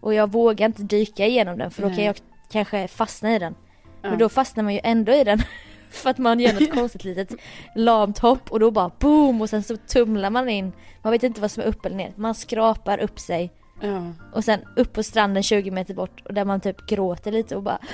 [0.00, 2.16] Och jag vågar inte dyka igenom den för då kan jag
[2.52, 3.54] kanske fastna i den.
[4.02, 4.10] Ja.
[4.10, 5.38] Men då fastnar man ju ändå i den.
[5.90, 7.32] för att man gör något konstigt litet
[7.76, 10.72] lamt hopp och då bara boom och sen så tumlar man in.
[11.02, 12.12] Man vet inte vad som är upp eller ner.
[12.16, 14.12] Man skrapar upp sig Ja.
[14.32, 17.62] och sen upp på stranden 20 meter bort och där man typ gråter lite och
[17.62, 17.78] bara.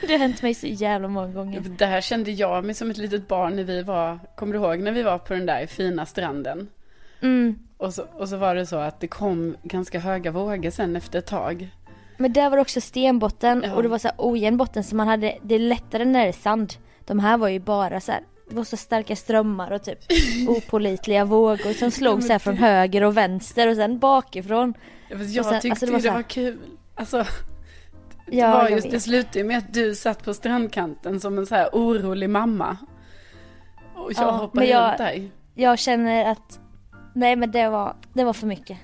[0.00, 1.60] Det har hänt mig så jävla många gånger.
[1.60, 4.78] Det här kände jag mig som ett litet barn när vi var, kommer du ihåg
[4.80, 6.68] när vi var på den där fina stranden?
[7.20, 7.58] Mm.
[7.76, 11.18] Och så, och så var det så att det kom ganska höga vågor sen efter
[11.18, 11.70] ett tag.
[12.16, 13.74] Men där var det också stenbotten Ja.
[13.74, 16.32] och det var så här ojämn botten så man hade det lättare när det är
[16.32, 16.72] sand.
[17.04, 19.98] De här var ju bara så här det var så starka strömmar och typ
[20.48, 24.74] opolitliga vågor som slog så här från höger och vänster och sen bakifrån.
[25.10, 26.58] Ja, fast Jag sen- tyckte alltså, det var det var, kul.
[26.94, 27.16] Alltså,
[28.26, 31.46] det Ja, var just, det slutade ju med att du satt på strandkanten som en
[31.46, 32.76] så här orolig mamma.
[33.96, 35.30] Och jag Ja, hoppade jag- runt dig.
[35.54, 36.60] Jag känner att,
[37.14, 38.78] nej men det var, det var för mycket.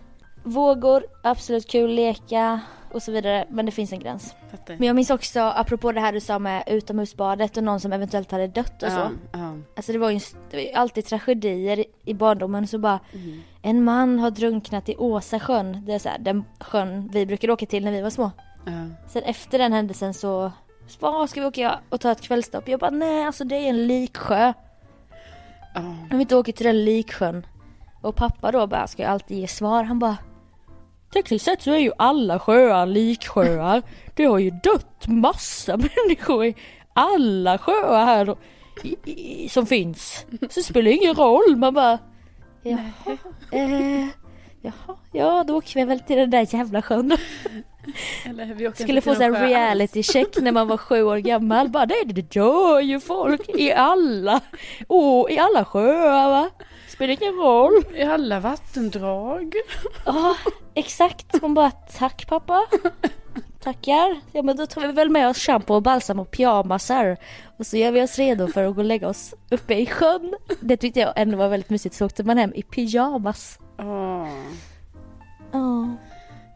[0.44, 2.60] Vågor, absolut kul, leka
[2.92, 4.34] och så vidare, men det finns en gräns.
[4.50, 4.76] Fattar.
[4.78, 8.30] Men jag minns också, apropå det här du sa med utomhusbadet och någon som eventuellt
[8.30, 8.98] hade dött och så.
[8.98, 9.54] Ja, ja.
[9.76, 13.42] Alltså det var ju det var alltid tragedier i- barndomen så bara Mm.
[13.62, 15.82] En man har drunknat i Åsasjön.
[15.86, 18.30] Det är så här, den sjön vi brukade åka till när vi var små.
[18.66, 18.72] ja.
[19.08, 20.52] Sen efter den händelsen så
[21.00, 22.68] Vad ska vi åka och ta ett kvällstopp?
[22.68, 24.52] Jag bara nej alltså det är en liksjö.
[25.74, 27.46] Jag vill inte åka till den liksjön.
[28.02, 29.84] Och pappa då bara ska ju alltid ge svar.
[29.84, 30.16] Han bara
[31.12, 33.82] Tekniskt sett så är ju alla sjöar liksjöar.
[34.16, 36.54] Det har ju dött massa människor i
[36.92, 38.36] alla sjöar här
[38.82, 38.96] i,
[39.44, 40.26] i, som finns.
[40.40, 41.56] Så det spelar ingen roll.
[41.56, 41.98] Man bara
[42.62, 43.18] Jaha,
[43.52, 44.06] eh,
[44.60, 47.16] jaha, ja då åker vi väl till den där jävla sjön.
[48.74, 49.20] Skulle få alls.
[49.20, 51.68] reality check när man var sju år gammal.
[51.68, 54.40] Bara nej det dör ju folk i alla,
[54.88, 56.50] oh, i alla sjöar va.
[57.00, 57.84] Spelar ingen roll.
[57.94, 59.54] I alla vattendrag.
[60.06, 60.36] Ja,
[60.74, 61.42] exakt.
[61.42, 62.66] Man bara tack pappa.
[63.60, 64.20] Tackar.
[64.32, 67.16] Ja men då tar vi väl med oss shampoo och balsam och pyjamasar.
[67.58, 70.34] Och så gör vi oss redo för att gå och lägga oss uppe i sjön.
[70.60, 71.94] Det tyckte jag ändå var väldigt mysigt.
[71.94, 73.58] Så åkte man hem i pyjamas.
[73.78, 74.28] Åh.
[75.52, 75.88] Ja.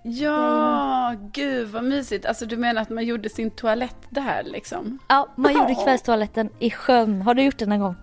[0.02, 2.26] Ja, gud vad mysigt.
[2.26, 4.98] Alltså du menar att man gjorde sin toalett där liksom?
[5.08, 7.22] Ja, man gjorde kvällstoaletten i sjön.
[7.22, 7.96] Har du gjort det någon gång?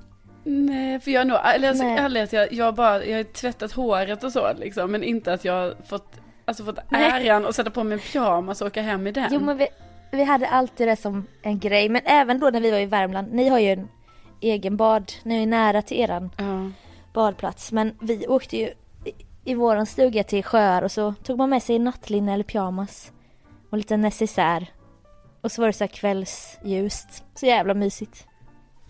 [0.44, 4.24] Nej, för jag har nog, eller alltså, ärligt jag, jag bara, jag har tvättat håret
[4.24, 7.28] och så liksom, men inte att jag har fått, alltså fått Nej.
[7.28, 9.30] äran att sätta på mig en pyjamas och åka hem i den.
[9.34, 9.68] Jo men vi,
[10.12, 11.90] vi hade alltid det som en grej.
[11.90, 13.34] Men även då när vi var i Värmland.
[13.34, 13.88] Ni har ju en
[14.42, 15.12] egen bad.
[15.24, 16.72] Ni är nära till eran Ja.
[17.14, 17.72] badplats.
[17.72, 18.66] Men vi åkte ju
[19.06, 19.14] i,
[19.46, 23.12] i våran stuga till sjöar och så tog man med sig nattlinne eller pyjamas.
[23.70, 24.68] Och lite necessär.
[25.42, 27.24] Och så var det så här kvällsljust.
[27.36, 28.28] Så jävla mysigt.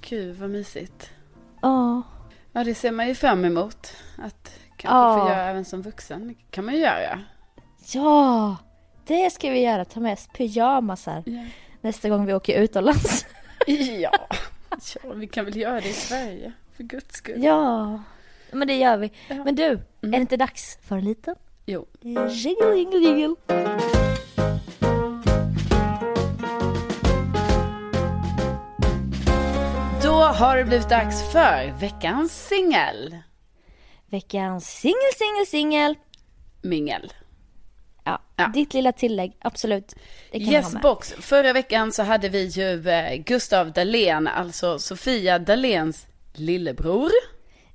[0.09, 1.09] Gud vad mysigt.
[1.61, 2.01] Ja.
[2.53, 3.93] Ja, det ser man ju fram emot.
[4.17, 5.19] Att kanske Ja.
[5.23, 6.27] få göra även som vuxen.
[6.27, 7.19] Det kan man ju göra.
[7.93, 8.57] Ja!
[9.07, 9.85] Det ska vi göra.
[9.85, 11.23] Ta med oss pyjamasar.
[11.25, 11.45] Ja.
[11.81, 13.25] Nästa gång vi åker utomlands.
[13.67, 14.11] Ja.
[15.03, 16.51] ja, vi kan väl göra det i Sverige.
[16.77, 17.43] För guds skull.
[17.43, 17.99] ja.
[18.51, 19.11] Men det gör vi.
[19.27, 19.43] Ja.
[19.43, 20.13] Men du, Mm.
[20.13, 21.85] är det inte dags för en liten Jo.
[22.01, 23.35] Jingle, jingle, jingle.
[30.31, 33.17] Har det blivit dags för veckans singel.
[34.09, 35.95] Veckans singel, singel, singel.
[36.61, 37.13] Mingel.
[38.03, 38.47] Ja, Ja.
[38.47, 39.93] ditt lilla tillägg, absolut.
[40.31, 41.13] Det kan Yes box.
[41.19, 47.11] Förra veckan så hade vi ju eh, Gustav Dahlén, alltså Sofia Dahléns lillebror.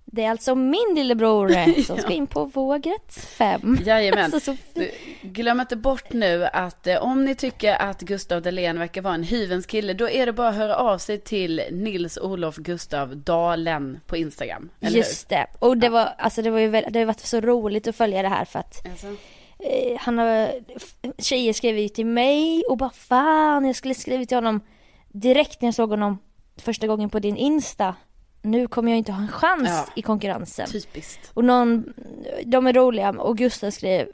[0.08, 3.78] Det är alltså min lillebror eh, som ska in på vågrätt 5.
[3.84, 4.24] Jajamän.
[4.34, 4.90] Alltså, så Du,
[5.22, 9.22] Glöm inte bort nu att eh, om ni tycker att Gustav Dahlén verkar vara en
[9.22, 14.00] hyvens kille, då är det bara att höra av sig till Nils Olof Gustav Dalen
[14.06, 14.68] på Instagram.
[14.80, 15.46] Just det.
[15.58, 18.28] Och det var, alltså det var ju det har varit så roligt att följa det
[18.28, 18.90] här för att hur?
[18.90, 19.06] Alltså,
[19.58, 20.50] eh, han har,
[21.18, 24.60] tjejer skrev ju till mig och bara fan jag skulle skrivit till honom
[25.08, 26.18] direkt när jag såg honom
[26.56, 27.94] första gången på din Insta.
[28.46, 29.87] Nu kommer jag inte ha en chans Ja.
[29.96, 30.66] i konkurrensen.
[30.66, 31.30] typiskt.
[31.35, 31.92] Och någon,
[32.44, 34.09] de är roliga och Gustav skrev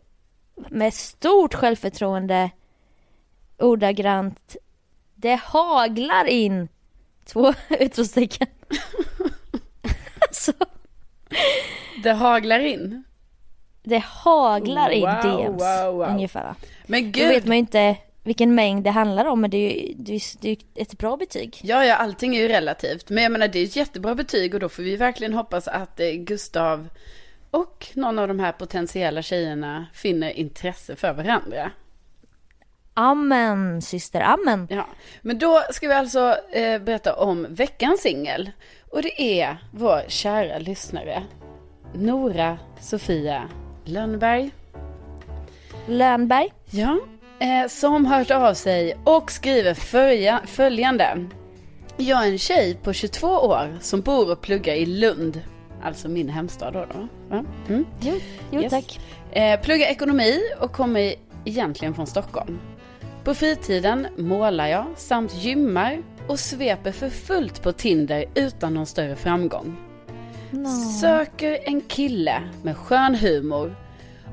[0.71, 2.51] med stort självförtroende
[3.59, 4.57] ordagrant
[5.15, 6.69] Det haglar in!
[7.25, 8.47] Två utropstecken.
[10.29, 10.53] alltså,
[12.03, 13.05] Det haglar in.
[13.83, 16.09] det haglar in Wow, DMs wow, wow.
[16.09, 16.55] ungefär.
[16.87, 17.29] Men gud.
[17.29, 20.51] vet man inte vilken mängd det handlar om men det är ju det är, det
[20.51, 21.61] är ett bra betyg.
[21.63, 23.11] Ja, ja, allting är ju relativt.
[23.11, 26.01] Men jag menar, det är ett jättebra betyg och då får vi verkligen hoppas att
[26.01, 26.89] eh, Gustav
[27.51, 31.71] och någon av de här potentiella tjejerna finner intresse för varandra.
[32.95, 34.69] Amen syster, amen.
[34.71, 34.87] Ja,
[35.23, 38.51] men då ska vi alltså eh, berätta om veckans singel.
[38.91, 41.23] Och det är vår kära lyssnare,
[41.95, 43.49] Nora Sofia
[43.85, 44.51] Lönnberg.
[45.87, 46.53] Lönberg.
[46.71, 46.99] Ja,
[47.43, 51.27] eh, som hört av sig och skriver följa, följande.
[51.97, 55.41] Jag är en tjej på 22 år som bor och pluggar i Lund.
[55.83, 56.87] Alltså min hemstad då.
[56.95, 57.35] då.
[57.69, 57.85] Mm.
[58.01, 58.19] Jo,
[58.51, 58.71] jo Yes.
[58.71, 59.01] tack.
[59.33, 62.59] Eh, pluggar ekonomi och kommer egentligen från Stockholm.
[63.25, 69.17] På fritiden målar jag samt gymmar och sveper för fullt på Tinder utan någon större
[69.17, 69.77] framgång.
[71.01, 73.75] Söker en kille med skön humor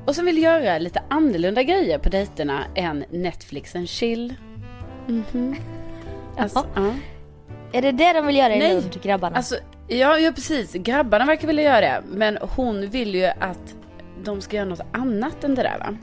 [0.06, 4.34] och som vill göra lite annorlunda grejer på dejterna än Netflix and chill.
[5.06, 5.56] Mhm.
[6.38, 6.86] Alltså, Jaha.
[6.86, 7.78] ja.
[7.78, 8.74] Är det det de vill göra i Nej.
[8.74, 9.36] Lund grabbarna?
[9.36, 9.56] Alltså,
[9.88, 10.72] Ja, ja, precis.
[10.72, 12.02] Grabbarna verkar vilja göra det.
[12.12, 13.74] Men hon vill ju att
[14.24, 15.96] de ska göra något annat än det där va?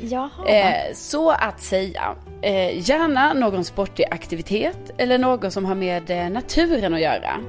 [0.00, 0.46] Jaha.
[0.48, 6.30] Eh, så att säga, eh, gärna någon sportig aktivitet eller något som har med eh,
[6.30, 7.40] naturen att göra.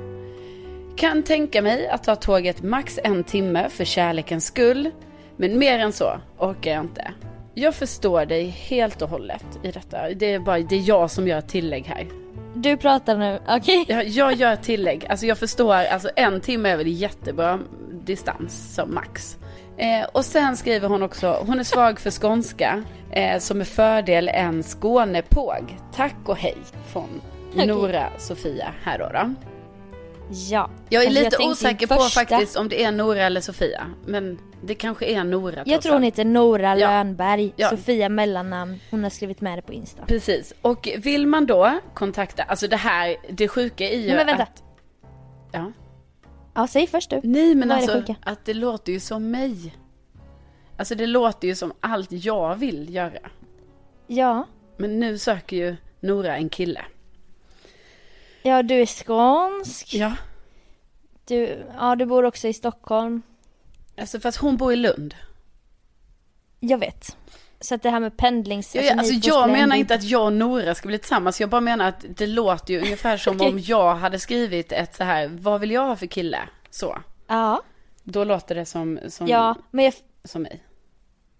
[0.95, 4.91] Kan tänka mig att ta tåget max en timme för kärlekens skull.
[5.39, 7.12] Men mer än så orkar jag inte.
[7.54, 10.10] Jag förstår dig helt och hållet i detta.
[10.10, 12.08] Det är bara det är jag som gör tillägg här.
[12.54, 13.86] Du pratar nu, okej?
[13.88, 15.06] Jag, jag gör tillägg.
[15.10, 17.60] Alltså jag förstår, alltså en timme är väl jättebra
[17.91, 19.38] distans som max.
[19.78, 24.30] Eh, och sen skriver hon också, hon är svag för skånska, eh, som med fördel
[24.30, 25.78] en Skånepåg.
[25.95, 27.21] Tack och hej från.
[27.54, 29.10] Nora Sofia här då.
[29.13, 29.34] då.
[30.30, 30.70] Ja.
[30.89, 33.86] Jag är lite tänkte osäker första- på faktiskt om det är Nora eller Sofia.
[34.06, 36.88] Men det kanske är Nora Jag tror hon heter Nora Ja.
[36.89, 37.54] Lönberg.
[37.56, 37.70] Ja.
[37.70, 38.80] Sofia mellannamn.
[38.92, 40.06] Hon har skrivit med det på Insta.
[40.06, 44.26] Precis, och vill man då kontakta, alltså det här, det sjuka är ju Nej, men
[44.26, 44.44] vänta.
[44.44, 44.63] att...
[45.52, 45.72] Ja.
[46.54, 47.20] Ja, säg först du.
[47.24, 48.15] Nej men Vad det alltså sjuka?
[48.24, 49.76] att det låter ju som mig.
[50.78, 53.20] Alltså det låter ju som allt jag vill göra.
[54.08, 54.48] Ja.
[54.78, 56.82] Men nu söker ju Nora en kille.
[58.41, 59.93] Ja, du är skånsk.
[59.93, 60.15] Ja.
[61.25, 63.21] Du, ja, du bor också i Stockholm.
[63.97, 65.15] Alltså fast hon bor i Lund.
[66.60, 67.17] Jag vet.
[67.60, 68.75] Så att det här med pendlings...
[68.75, 71.41] Ja, ja, alltså två jag menar inte att jag och Nora ska bli tillsammans.
[71.41, 73.49] Jag bara menar att det låter ju ungefär som Okej.
[73.49, 76.39] om jag hade skrivit ett så här, vad vill jag ha för kille?
[76.69, 76.97] Så.
[77.28, 77.62] Ja.
[78.04, 80.63] Då låter det som, som, Ja, men jag, som mig.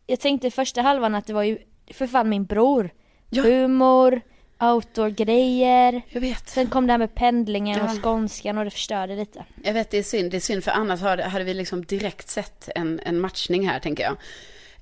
[0.08, 1.58] jag tänkte i första halvan att det var ju
[1.94, 2.90] för fan min bror.
[3.30, 3.44] Ja.
[3.44, 4.22] Humor,
[4.60, 6.02] outdoor-grejer.
[6.10, 6.50] Jag vet.
[6.50, 7.84] Sen kom det här med pendlingen Ja.
[7.84, 9.46] och skånskan och det förstörde lite.
[9.64, 10.32] Jag vet, det är synd.
[10.32, 13.80] Det är synd för annars hade, hade vi liksom direkt sett en, en matchning här,
[13.80, 14.16] tänker jag.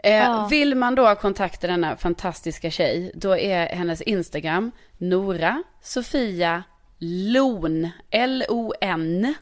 [0.04, 0.48] Eh, Ja.
[0.50, 6.63] Vill man då kontakta denna fantastiska tjej, då är hennes Instagram Nora Sofia
[7.00, 7.90] Lon.
[8.12, 9.34] L-O-N.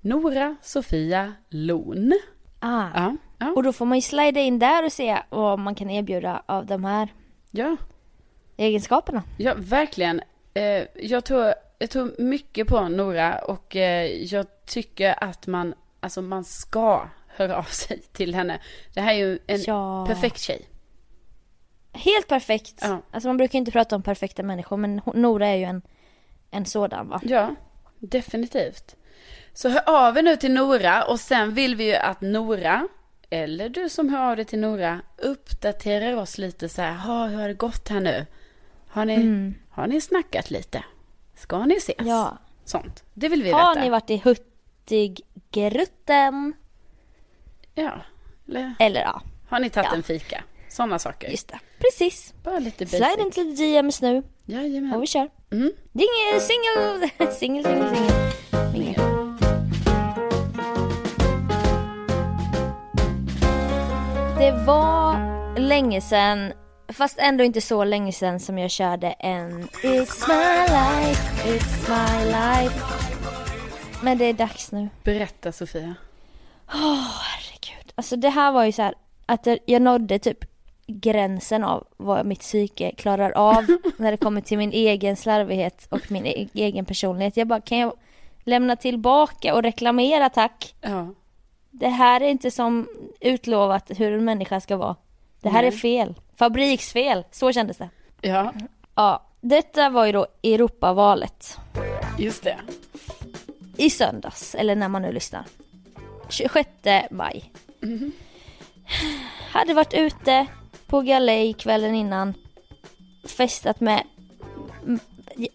[0.00, 2.12] Nora Sofia Lon.
[2.60, 2.86] Ah.
[2.94, 5.90] Ja, ja, Och då får man ju slida in där och se vad man kan
[5.90, 7.08] erbjuda av de här
[7.50, 7.76] ja,
[8.60, 9.22] egenskaperna.
[9.36, 10.20] ja verkligen.
[10.54, 16.22] Eh, jag, tror, jag tror mycket på Nora och eh, jag tycker att man, alltså
[16.22, 18.58] man ska höra av sig till henne.
[18.94, 20.06] Det här är ju en Ja.
[20.06, 20.66] perfekt tjej.
[21.92, 22.74] Helt perfekt.
[22.82, 23.02] Ja.
[23.10, 25.82] Alltså man brukar inte prata om perfekta människor men Nora är ju en,
[26.50, 27.20] en sådan va?
[27.24, 27.54] Ja,
[27.98, 28.96] definitivt.
[29.52, 32.88] Så hör av er nu till Nora och sen vill vi ju att Nora,
[33.30, 36.94] eller du som hör av dig till Nora, uppdaterar oss lite så här.
[36.94, 38.26] Ha, hur har det gått här nu?
[38.90, 40.84] Har ni, har ni snackat lite?
[41.36, 41.98] Ska ni ses?
[41.98, 42.10] Mm.
[42.10, 42.38] Ja.
[42.64, 43.04] Sånt.
[43.14, 43.84] Det vill vi Har veta.
[43.84, 46.52] ni varit i Hurtigruten?
[47.74, 47.92] Ja.
[48.48, 49.96] Eller Eller ja, har ni tagit Ja.
[49.96, 50.44] en fika?
[50.68, 51.30] Sådana saker.
[51.30, 51.58] just det.
[51.78, 52.34] Precis.
[52.44, 52.98] Bara lite basic.
[52.98, 55.00] Slide in till DMs nu och Jajamän.
[55.00, 55.28] vi kör.
[55.52, 55.72] Mm.
[55.92, 56.08] Ding,
[56.40, 58.12] singel, singel, singel, singel.
[58.72, 59.00] Mingel.
[64.38, 65.16] Det var
[65.58, 66.52] länge sedan,
[66.92, 72.24] fast ändå inte så länge sedan som jag körde en It's my life, it's my
[72.24, 72.80] life.
[74.02, 74.88] Men det är dags nu.
[75.04, 75.94] Berätta Sofia.
[76.66, 77.92] Herregud.
[77.94, 78.94] Alltså det här var ju så här
[79.26, 80.38] att jag- nådde typ
[80.86, 86.10] gränsen av vad mitt psyke klarar av när det kommer till min egen slarvighet och
[86.10, 87.36] min e- egen personlighet.
[87.36, 87.92] Jag bara, kan jag
[88.44, 90.74] lämna tillbaka och reklamera tack?
[90.80, 91.14] Ja.
[91.70, 92.88] Det här är inte som
[93.20, 94.96] utlovat hur en människa ska vara.
[95.40, 95.78] Det här är Nej.
[95.78, 96.14] fel.
[96.40, 97.24] Fabriksfel.
[97.30, 97.88] Så kändes det.
[98.20, 98.54] Ja,
[98.94, 101.58] Ja, detta var ju då Europavalet
[102.18, 102.56] just det.
[103.76, 105.44] i söndags, eller när man nu lyssnar.
[106.28, 106.68] 26
[107.10, 107.52] maj.
[109.52, 110.46] Hade varit ute
[110.86, 112.34] på galej kvällen innan.
[113.24, 114.02] Festat med,
[114.82, 115.00] mm,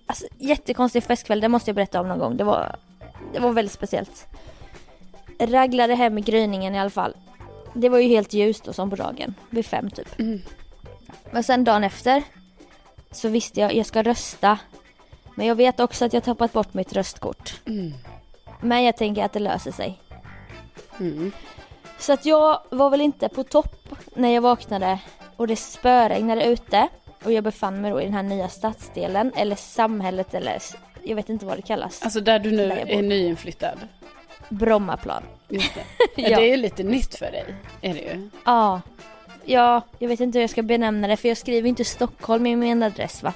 [0.05, 2.37] alltså, jättekonstig festkväll, det måste jag berätta om någon gång.
[2.37, 2.75] Det var,
[3.33, 4.27] det var väldigt speciellt.
[5.39, 7.13] Raglade hem i gryningen i alla fall.
[7.73, 10.09] Det var ju helt ljust då som på dagen, vid fem typ.
[11.31, 12.23] Men sen dagen efter
[13.11, 14.59] så visste jag, jag ska rösta.
[15.35, 17.61] Men jag vet också att jag tappat bort mitt röstkort.
[18.61, 19.99] Men jag tänker att det löser sig.
[20.99, 21.31] Mm.
[21.99, 24.99] Så att jag var väl inte på topp när jag vaknade
[25.35, 26.87] och det spöregnade ute.
[27.23, 30.57] Och jag befann mig då i den här nya stadsdelen, eller samhället, eller
[31.03, 32.01] jag vet inte vad det kallas.
[32.01, 33.79] Alltså där du nu Där är nyinflyttad.
[34.49, 35.23] Brommaplan.
[35.49, 35.83] Just det.
[36.21, 36.37] Ja.
[36.37, 37.55] Det är ju lite nytt för dig.
[37.81, 38.29] Är det ju.
[38.45, 38.81] Ja.
[39.45, 42.55] Ja, jag vet inte hur jag ska benämna det för jag skriver inte Stockholm i
[42.55, 43.33] min adress va?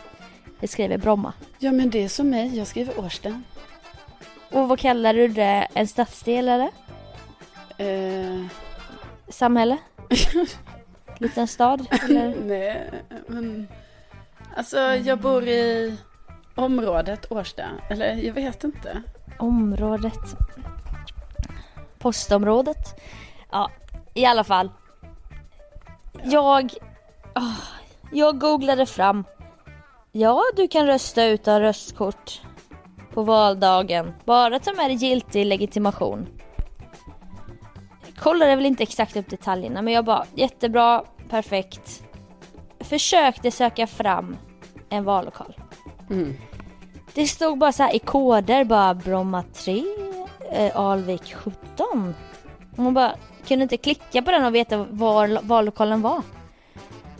[0.59, 1.33] Jag skriver Bromma.
[1.59, 2.57] Ja men det är som mig.
[2.57, 3.41] Jag skriver Årsta.
[4.51, 5.67] Och vad kallar du det?
[5.73, 6.69] En stadsdel eller?
[7.77, 8.45] Eh,
[9.29, 9.77] Samhälle?
[11.17, 11.87] Liten stad?
[12.03, 12.35] Eller?
[12.45, 12.89] nej
[13.27, 13.67] men.
[14.55, 15.95] Alltså jag bor i
[16.55, 17.63] området Årsta.
[17.89, 19.03] Eller jag vet inte.
[19.39, 20.35] området.
[21.99, 23.01] Postområdet.
[23.51, 23.71] Ja,
[24.13, 24.69] i alla fall.
[26.23, 26.73] Jag...
[27.35, 27.59] åh,
[28.11, 29.23] jag googlade fram.
[30.11, 32.41] Ja, du kan rösta utan röstkort
[33.13, 34.13] på valdagen.
[34.25, 36.27] Bara ta med dig giltig legitimation.
[38.17, 42.03] Kollade väl inte exakt upp detaljerna men jag bara jättebra, perfekt.
[42.79, 44.37] Försökte söka fram
[44.89, 45.55] en vallokal.
[46.09, 46.35] Mm.
[47.13, 49.83] Det stod bara så här i koder bara Bromma 3,
[50.51, 52.15] eh, Alvik 17.
[52.71, 53.15] Och man bara
[53.47, 56.21] kunde inte klicka på den och veta var vallokalen var.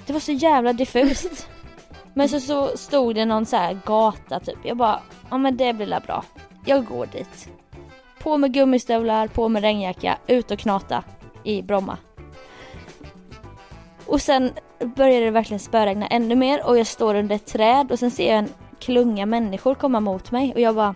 [0.06, 1.50] Det var så jävla diffust.
[2.14, 4.58] Men så, så stod det någon så här gata typ.
[4.64, 6.24] Jag bara, ja men det blir la bra.
[6.66, 7.50] Jag går dit.
[8.20, 11.04] På med gummistövlar, på med regnjacka, ut och knata
[11.44, 11.98] i Bromma.
[14.06, 14.52] Och sen
[14.96, 18.30] började det verkligen spöregna ännu mer och jag står under ett träd och sen ser
[18.30, 20.96] jag en klunga människor komma mot mig och jag bara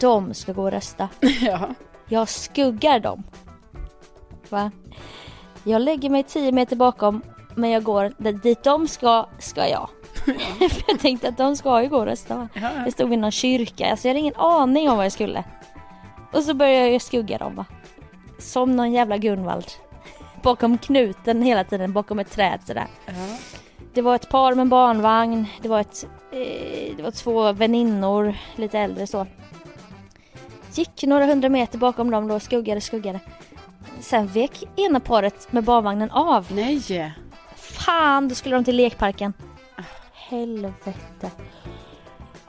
[0.00, 1.08] De ska gå och rösta.
[1.40, 1.68] Ja.
[2.08, 3.22] Jag skuggar dem.
[4.50, 4.70] Va?
[5.64, 7.22] Jag lägger mig 10 meter bakom
[7.54, 9.88] men jag går dit de ska, ska jag.
[10.58, 12.48] För jag tänkte att de ska ju gå och rösta va?
[12.54, 12.70] Ja, ja.
[12.84, 15.44] Jag stod vid någon kyrka, alltså jag hade ingen aning om vad jag skulle.
[16.32, 17.64] Och så började jag skugga dem va.
[18.38, 19.66] Som någon jävla Gunvald.
[20.42, 22.86] Bakom knuten hela tiden, bakom ett träd sådär.
[23.06, 23.12] Ja.
[23.94, 28.34] Det var ett par med en barnvagn, det var, ett, eh, det var två väninnor,
[28.56, 29.26] lite äldre så.
[30.74, 33.20] Gick några hundra meter bakom dem då, skuggade, skuggade.
[34.00, 36.46] Sen vek ena paret med barnvagnen av.
[36.50, 37.14] Nej.
[37.56, 39.32] Fan, då skulle de till lekparken.
[40.12, 41.30] Helvete.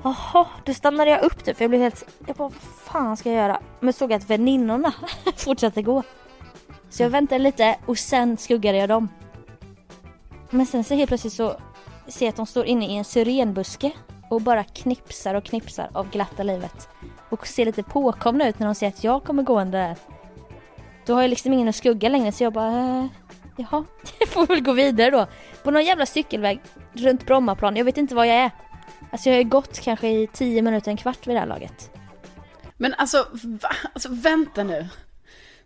[0.03, 2.05] Jaha, då stannade jag upp typ för jag blev helt...
[2.27, 3.61] Jag bara, vad fan ska jag göra?
[3.79, 4.93] Men såg att väninnorna
[5.35, 6.03] fortsatte gå.
[6.89, 9.09] Så jag väntade lite och sen skuggade jag dem.
[10.49, 11.57] Men sen så helt plötsligt så
[12.07, 13.91] ser jag att de står inne i en syrenbuske
[14.29, 16.89] och bara knipsar och knipsar av glatta livet.
[17.29, 20.18] Och ser lite påkomna ut när de ser att jag kommer gående där.
[21.09, 23.05] Då har jag liksom ingen att skugga längre så jag bara, eh,
[23.55, 23.85] jaha,
[24.19, 25.27] jag får väl gå vidare då.
[25.63, 26.61] På någon jävla cykelväg
[26.93, 28.51] runt Brommaplan, jag vet inte var jag är.
[29.11, 31.91] Alltså jag har ju gått kanske i 10 minuter, en kvart vid det här laget.
[32.77, 33.69] Men alltså, va?
[33.93, 34.87] alltså vänta nu.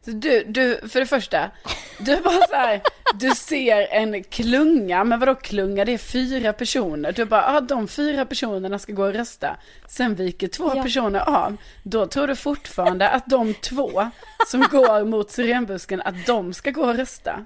[0.06, 1.52] Så du, du, för det första,
[2.00, 2.82] du är bara så här,
[3.16, 5.86] du ser en klunga, men vadå klunga?
[5.86, 7.12] Det är fyra personer.
[7.12, 9.58] Du bara, ah, de fyra personerna ska gå och rösta.
[9.88, 10.84] Sen viker två Ja.
[10.84, 11.58] personer av.
[11.84, 14.10] Då tror du fortfarande att de två
[14.48, 17.46] som går mot syrenbusken, att de ska gå och rösta.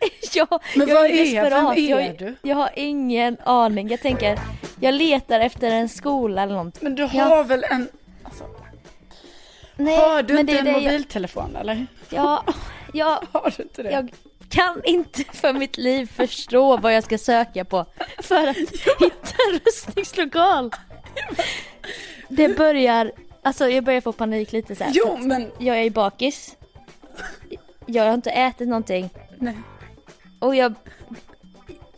[0.34, 1.52] Ja, Men jag vad är desperat.
[1.52, 2.34] vem är jag, du?
[2.42, 3.88] jag har ingen aning.
[3.88, 4.38] Jag tänker,
[4.80, 6.82] jag letar efter en skola eller något.
[6.82, 7.42] Men du har Ja.
[7.42, 7.88] väl en,
[8.22, 8.44] alltså,
[9.76, 11.86] Nej, har du inte en det jag, mobiltelefon eller?
[12.10, 12.44] ja,
[12.92, 13.90] jag, Har du inte det?
[13.90, 14.12] jag
[14.52, 17.86] kan inte för mitt liv förstå vad jag ska söka på
[18.22, 20.70] för att hitta en röstningslokal.
[22.28, 23.12] Det börjar,
[23.42, 24.92] alltså jag börjar få panik lite så här.
[24.94, 26.56] Jo, men, Jag är bakis.
[27.86, 29.10] Jag har inte ätit någonting.
[29.38, 29.56] nej.
[30.38, 30.74] Och jag...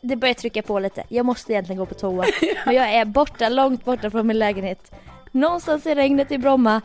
[0.00, 1.04] Det börjar trycka på lite.
[1.08, 2.24] Jag måste egentligen gå på toa.
[2.66, 4.90] Men jag är borta, långt borta från min lägenhet.
[5.32, 6.80] Någonstans i regnet i Bromma.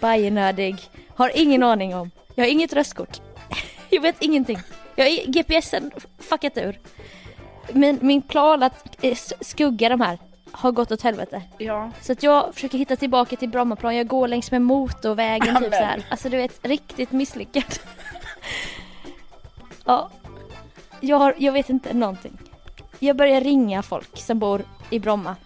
[0.00, 0.76] Bajenödig.
[1.08, 2.10] Har ingen aning om.
[2.34, 3.20] Jag har inget röstkort.
[3.90, 4.58] Jag vet ingenting.
[5.00, 6.78] Jag GPSen fuckat ur.
[7.72, 10.18] Men min plan att eh, skugga de här
[10.52, 11.42] har gått åt helvete.
[11.58, 11.90] Ja.
[12.00, 13.96] Så att jag försöker hitta tillbaka till Brommaplan.
[13.96, 15.70] Jag går längs med motorvägen typ Amen.
[15.70, 16.02] så här.
[16.10, 17.64] Alltså du vet, riktigt misslyckad.
[19.84, 20.10] ja.
[21.00, 22.38] Jag, har, jag vet inte någonting.
[22.98, 25.36] Jag börjar ringa folk som bor i Bromma.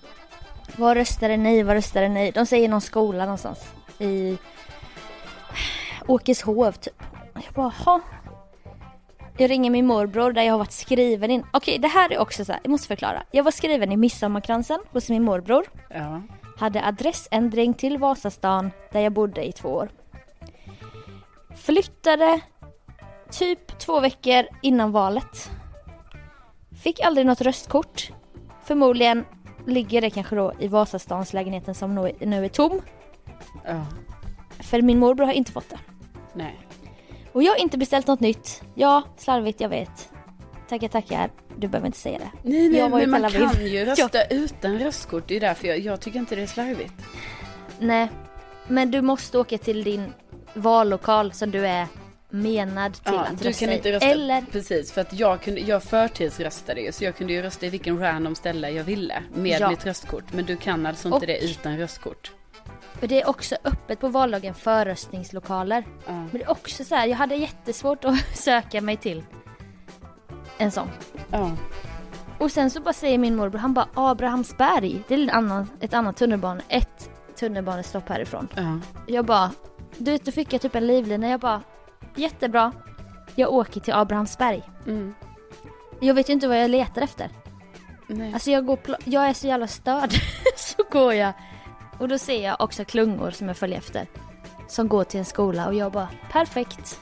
[0.77, 1.63] Vad röstade ni?
[1.63, 2.31] Vad röstade ni?
[2.31, 3.59] De säger någon skola någonstans.
[3.99, 4.39] I
[6.07, 7.03] Åkeshov typ.
[7.35, 7.73] Jag bara.
[9.37, 11.45] Jag ringer min morbror där jag har varit skriven in.
[11.53, 13.23] Okej, det här är också så här, jag måste förklara.
[13.31, 15.65] Jag var skriven i Midsommarkransen hos min morbror.
[15.91, 16.23] Ja.
[16.57, 19.89] Hade adressändring till Vasastan där jag bodde i två år.
[21.57, 22.41] Flyttade
[23.31, 25.51] typ två veckor innan valet.
[26.83, 28.11] Fick aldrig något röstkort.
[28.65, 29.25] Förmodligen
[29.67, 32.81] ligger det kanske då i Vasastans lägenheten som nu är, nu är tom.
[33.65, 33.87] Ja.
[34.61, 35.79] För min morbror har inte fått det.
[36.33, 36.64] Nej.
[37.35, 38.63] Och jag har inte beställt något nytt.
[38.75, 40.09] Ja, slarvigt, jag vet.
[40.69, 41.31] Tackar, tackar.
[41.57, 42.31] Du behöver inte säga det.
[42.43, 45.25] Nej, nej men man kan ju rösta utan röstkort.
[45.29, 46.95] Det är därför jag, jag tycker inte det är slarvigt.
[47.79, 48.09] Nej,
[48.69, 50.13] men du måste åka till din
[50.55, 51.87] vallokal som du är
[52.31, 54.07] menad till Ja, att du rösta kan inte rösta.
[54.07, 56.93] Eller, Precis, för att jag, kunde, jag förtidsröstade ju.
[56.93, 59.23] Så jag kunde ju rösta i vilken random ställe jag ville.
[59.35, 59.71] Med Ja.
[59.71, 60.25] mitt röstkort.
[60.33, 62.33] Men du kan alltså inte Och- det utan röstkort.
[63.05, 65.85] För det är också öppet på vallagen förröstningslokaler.
[66.07, 66.13] Ja.
[66.13, 69.25] Men det är också så här, jag hade jättesvårt att söka mig till
[70.59, 70.89] en sån.
[71.31, 71.51] Ja.
[72.39, 75.95] Och sen så bara säger min morbror, han bara Abrahamsberg, det är en annan, ett
[75.95, 78.49] annat tunnelbana, ett tunnelbanestopp härifrån.
[78.55, 78.79] Ja.
[79.07, 79.51] Jag bara,
[79.99, 81.29] du vet då fick jag typ en livlina.
[81.29, 81.63] Jag bara,
[82.15, 82.73] jättebra.
[83.35, 84.63] Jag åker till Abrahamsberg.
[84.87, 85.15] Mm.
[86.01, 87.31] Jag vet ju inte vad jag letar efter.
[88.07, 88.35] Nej.
[88.35, 90.11] Alltså jag går, jag är så jävla störd.
[90.57, 91.33] så går jag.
[91.99, 94.07] Och då ser jag också klungor som jag följer efter.
[94.69, 97.01] Som går till en skola och jag bara, perfekt.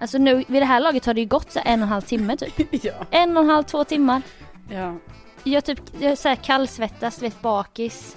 [0.00, 2.02] Alltså nu, vid det här laget har det ju gått så en och en halv
[2.02, 2.84] timme typ.
[2.84, 2.94] ja.
[3.10, 4.22] En och en halv, två timmar.
[4.70, 4.94] Ja.
[5.44, 8.16] Jag typ, jag så här kallsvettas, vet bakis.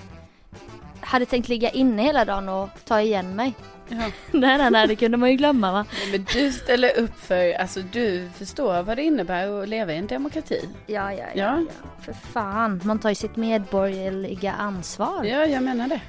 [1.00, 3.54] Hade tänkt ligga inne hela dagen och ta igen mig.
[3.92, 4.12] Ja.
[4.32, 5.86] nej, nej, nej, det kunde man ju glömma va.
[6.12, 10.08] Men du ställer upp för, alltså du förstår vad det innebär att leva i en
[10.08, 10.70] demokrati.
[10.88, 11.58] Ja, ja, Ja.
[11.60, 11.66] ja.
[12.02, 15.24] För fan, man tar ju sitt medborgerliga ansvar.
[15.24, 16.02] Ja, jag menar det.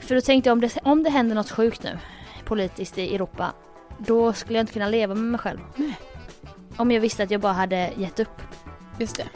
[0.00, 1.98] För då tänkte jag om det, om det händer något sjukt nu
[2.44, 3.52] politiskt i Europa.
[3.98, 5.58] Då skulle jag inte kunna leva med mig själv.
[5.76, 5.98] Nej.
[6.76, 8.42] Om jag visste att jag bara hade gett upp.
[8.98, 9.28] Just det.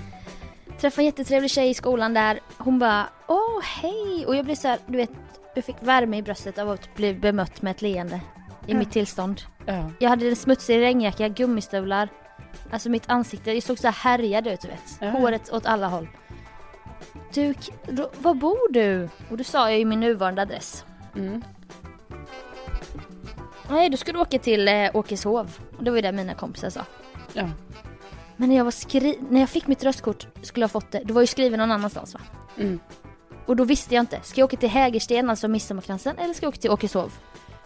[0.81, 2.41] Träffade en jättetrevlig tjej i skolan där.
[2.59, 4.27] Hon bara åh hej.
[4.27, 5.11] Och jag blev så här, du vet,
[5.57, 8.21] jag fick värme i bröstet av att bli bemött med ett leende.
[8.67, 9.41] I mitt tillstånd.
[9.67, 9.91] Ja.
[9.99, 12.09] Jag hade en smutsig regnjacka, gummistövlar.
[12.71, 15.13] Alltså mitt ansikte, jag såg så här härjad ut du vet.
[15.13, 16.09] Håret åt alla håll.
[17.33, 17.55] Du,
[17.89, 19.09] då, var bor du?
[19.31, 20.85] Och då sa jag ju min nuvarande adress.
[21.17, 21.43] Mm.
[23.71, 25.59] Nej, då ska du åka till eh, Åkeshov.
[25.81, 26.81] Det var ju det mina kompisar sa.
[27.33, 27.49] Ja.
[28.37, 31.03] Men när jag, var skri- när jag fick mitt röstkort skulle jag fått det.
[31.05, 32.21] Det var ju skrivet någon annanstans va?
[32.59, 32.81] Mm.
[33.47, 34.21] Och då visste jag inte.
[34.23, 37.13] Ska jag åka till Hägersten, alltså Midsommarkransen, eller ska jag åka till Åkeshov?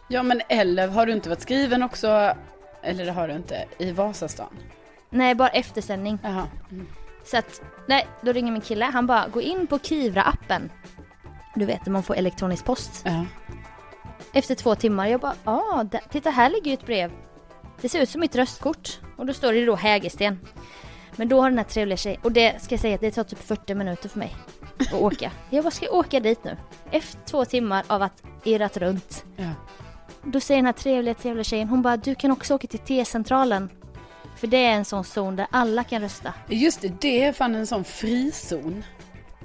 [0.08, 2.34] Ja, men eller har du inte varit skriven också,
[2.82, 4.56] eller det har du inte, i Vasastan?
[5.10, 6.18] Nej, bara eftersändning.
[6.22, 6.46] Jaha.
[6.70, 6.86] Mm.
[7.24, 8.84] Så att, nej, då ringer min kille.
[8.84, 10.70] Han bara, gå in på Kivra-appen.
[11.54, 13.02] Du vet, när man får elektronisk post.
[13.04, 13.24] Ja.
[14.32, 17.12] Efter två timmar, jag bara, ah, där- titta här ligger ju ett brev.
[17.80, 18.98] Det ser ut som mitt röstkort.
[19.16, 20.40] Och då står det då Hägersten.
[21.16, 23.38] Men då har den här trevliga tjejen, och det ska jag säga det tar typ
[23.46, 24.36] 40 minuter för mig
[24.80, 25.30] att åka.
[25.50, 26.56] Jag bara, ska jag åka dit nu?
[26.90, 29.24] Efter två timmar av att irrat runt.
[29.36, 29.50] Ja.
[30.22, 33.70] Då säger den här trevliga, trevliga tjejen, hon bara, du kan också åka till T-centralen.
[34.36, 36.34] För det är en sån zon där alla kan rösta.
[36.48, 38.84] Just det, det är fan en sån frizon.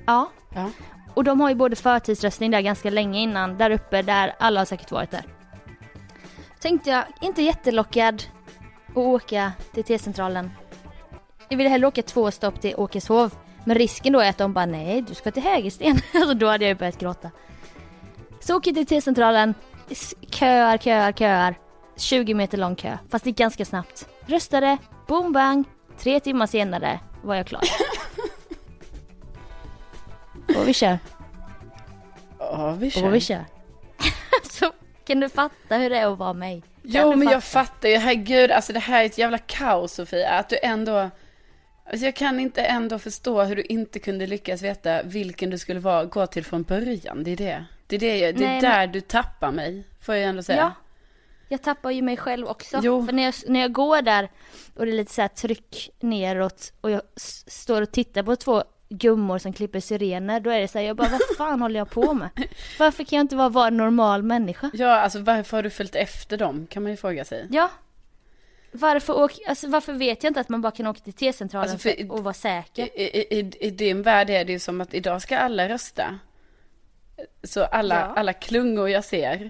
[0.05, 0.69] Ja, Ja.
[1.13, 4.65] Och de har ju både förtidsröstning där ganska länge innan, där uppe där alla har
[4.65, 5.23] säkert varit där.
[6.59, 8.23] Tänkte jag, inte jättelockad
[8.89, 10.51] att åka till T-centralen.
[11.49, 13.36] Jag ville hellre åka två stopp till Åkeshov.
[13.66, 16.01] Men risken då är att de bara nej, du ska till Hägersten.
[16.13, 17.32] Alltså då hade jag ju börjat gråta.
[18.39, 19.53] Så åker jag till T-centralen,
[20.32, 21.55] köar, köar, köar.
[21.97, 24.07] 20 meter lång kö, fast det gick ganska snabbt.
[24.26, 25.63] Röstade, boom bang,
[25.99, 27.61] tre timmar senare var jag klar.
[30.57, 30.99] Och vi kör.
[32.39, 33.05] Ja, vi kör.
[33.05, 33.45] Och vi kör.
[34.51, 34.72] så
[35.07, 36.61] kan du fatta hur det är att vara mig?
[36.61, 37.66] Kan Jo, men jag fatta?
[37.66, 37.97] fattar ju.
[37.97, 40.30] Herregud, alltså det här är ett jävla kaos, Sofia.
[40.30, 41.09] Att du ändå...
[41.89, 45.79] Alltså jag kan inte ändå förstå hur du inte kunde lyckas veta vilken du skulle
[45.79, 47.23] vara, gå till från början.
[47.23, 47.65] Det är det.
[47.88, 50.57] Det är, det, jag- det är Nej, där du tappar mig, får jag ändå säga.
[50.59, 50.71] Ja.
[51.49, 52.79] Jag tappar ju mig själv också.
[52.83, 53.05] Jo.
[53.05, 54.29] För när jag, när jag går där
[54.75, 57.01] och det är lite så här tryck neråt och jag
[57.45, 60.95] står och tittar på två gummor som klipper syrener, då är det så här, jag
[60.97, 62.29] bara vad fan håller jag på med?
[62.79, 64.71] Varför kan jag inte bara vara en normal människa?
[64.73, 67.47] Ja, alltså varför har du följt efter dem, kan man ju fråga sig.
[67.51, 67.69] Ja.
[68.76, 71.89] Varför, åk, alltså, varför vet jag inte att man bara kan åka till T-centralen Alltså,
[71.89, 72.89] för- och vara säker?
[72.99, 76.19] I, i, i, I din värld är det ju som att idag ska alla rösta.
[77.43, 78.01] Så alla, Ja.
[78.01, 79.49] alla klungor jag ser,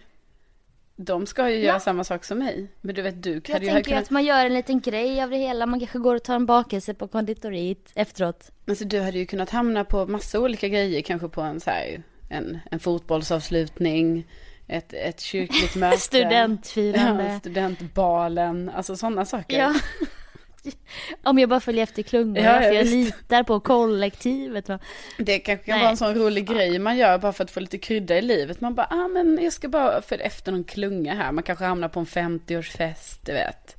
[0.95, 1.61] de ska ju Ja.
[1.63, 2.67] göra samma sak som mig.
[2.81, 4.03] Men du vet, du Jag hade ju tänker kunnat...
[4.03, 6.45] att man gör en liten grej av det hela, man kanske går och tar en
[6.45, 8.51] bakelse på konditoriet efteråt.
[8.67, 12.03] Alltså du hade ju kunnat hamna på massa olika grejer, kanske på en så här,
[12.29, 14.27] en, en fotbollsavslutning,
[14.67, 15.97] ett, ett kyrkligt möte.
[15.97, 17.23] Studentfirande.
[17.33, 19.59] Ja, studentbalen, alltså sådana saker.
[19.59, 19.73] Ja.
[21.23, 22.93] Om jag bara följer efter klungorna, Ja, för jag visst.
[23.17, 24.69] litar på kollektivet.
[25.17, 25.81] Det kanske kan Nej.
[25.81, 28.61] vara en sån rolig grej man gör bara för att få lite krydda i livet.
[28.61, 31.31] Man bara, ah men jag ska bara följa efter någon klunga här.
[31.31, 33.75] Man kanske hamnar på en 50-årsfest, du vet.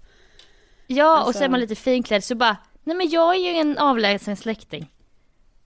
[0.86, 3.60] Ja, och Alltså- så är man lite finklädd så bara, nej men jag är ju
[3.60, 4.90] en avlägsen släkting.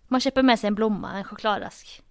[0.09, 2.03] Man köper med sig en blomma, en chokladask.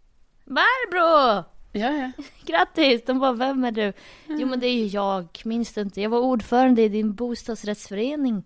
[0.45, 1.43] Barbro!
[1.72, 2.11] Ja, ja.
[2.45, 3.01] Grattis!
[3.05, 3.93] De bara, vem är du?
[4.28, 6.01] Jo men det är ju jag, minns du inte?
[6.01, 8.43] Jag var ordförande i din bostadsrättsförening.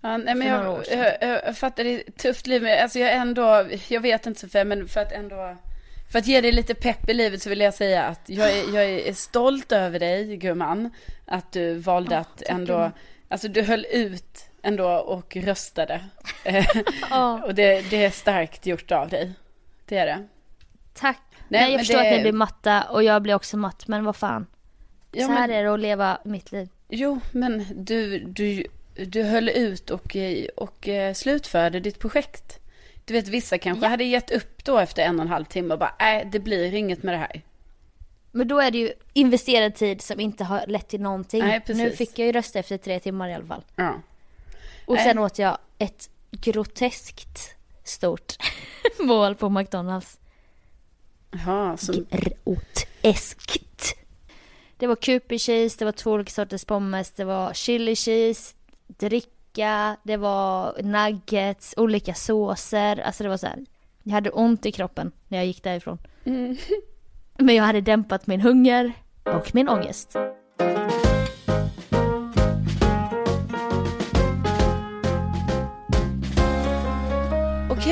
[0.00, 2.98] Ja, nej, men jag, jag, jag, jag fattar det är ett tufft liv, men alltså
[2.98, 5.56] jag ändå, jag vet inte Sofia, men för att ändå,
[6.12, 8.74] för att ge dig lite pepp i livet så vill jag säga att jag är,
[8.74, 10.90] jag är stolt över dig gumman,
[11.26, 12.92] att du valde Åh, att ändå, gumman.
[13.28, 16.04] alltså du höll ut ändå och röstade.
[17.44, 19.32] Och det, det är starkt gjort av dig,
[19.86, 20.28] det är det.
[20.94, 21.29] tack.
[21.50, 24.04] Nej, Nej, jag förstår det- att ni blir matta och jag blir också matt, men
[24.04, 24.46] vad fan.
[25.12, 26.68] Ja, så här men- är det att leva mitt liv.
[26.88, 28.64] Jo, men du, du,
[29.06, 30.16] du höll ut och,
[30.56, 32.58] och eh, slutförde ditt projekt.
[33.04, 35.80] Du vet vissa kanske hade gett upp då efter en och en halv timme och
[35.80, 37.42] bara, nej det blir inget med det här.
[38.32, 41.40] Men då är det ju investerad tid som inte har lett till någonting.
[41.40, 43.64] Nej, nu fick jag ju rösta efter tre timmar i alla fall.
[43.76, 44.00] Ja.
[44.86, 48.32] Och sen åt jag ett groteskt stort
[48.98, 50.20] mål på McDonalds.
[51.30, 53.96] Jaha, som, Groteskt.
[54.76, 58.54] Det var Cooper cheese, det var två olika sorters pommes, det var chili cheese,
[58.86, 63.00] dricka, det var nuggets, olika såser.
[63.00, 63.58] Alltså det var så här.
[64.02, 65.98] Jag hade ont i kroppen när jag gick därifrån.
[67.38, 68.92] Men jag hade dämpat min hunger
[69.24, 70.16] och min ångest.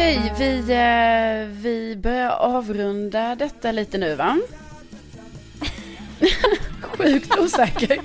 [0.09, 4.39] Okej, vi, eh, vi börjar avrunda detta lite nu va?
[6.83, 8.01] Sjukt osäker.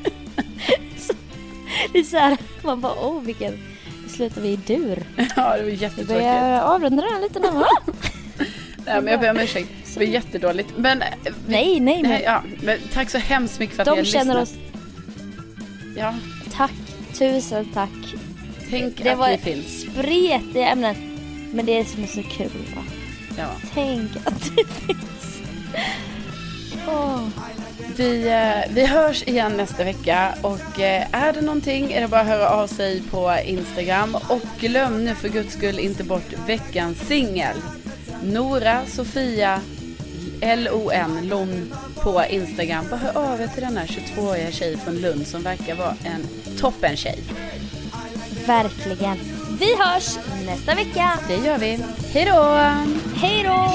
[1.93, 3.53] Det är så här, man bara åh vilken,
[4.03, 5.03] nu slutar vi i dur.
[5.17, 6.07] Ja, det var Vi jättetråkigt.
[6.07, 7.67] börjar avrunda den lite nu va?
[8.85, 9.69] Nej, men jag ber om ursäkt.
[9.93, 10.69] Det var jättedåligt.
[10.77, 13.93] Men, eh, vi, Nej, nej, men ja, men tack så hemskt mycket för att ni
[13.95, 14.59] de har känner lyssnat.
[14.59, 16.15] oss, Ja,
[16.53, 16.71] tack,
[17.17, 17.89] tusen tack.
[18.69, 19.81] tänk Det att var- ni finns.
[19.81, 20.95] Spretiga ämnen.
[21.53, 22.83] Men det är som är så kul va?
[23.37, 23.47] Ja.
[23.73, 25.41] Tänk att det finns.
[26.87, 27.27] Åh.
[27.95, 32.21] Vi, eh, vi hörs igen nästa vecka och eh, är det någonting är det bara
[32.21, 36.99] att höra av sig på Instagram och glöm nu för guds skull inte bort veckans
[36.99, 37.57] singel.
[38.23, 39.61] Nora Sofia
[40.41, 42.85] L-O-N Lon på Instagram.
[42.89, 46.27] Bara hör av er till den här 22-åriga tjej från Lund som verkar vara en
[46.57, 47.19] toppen tjej.
[48.45, 49.32] Verkligen.
[49.59, 51.19] Vi hörs nästa vecka.
[51.27, 51.79] Det gör vi.
[52.13, 52.43] Hej då!
[53.15, 53.69] Hej då!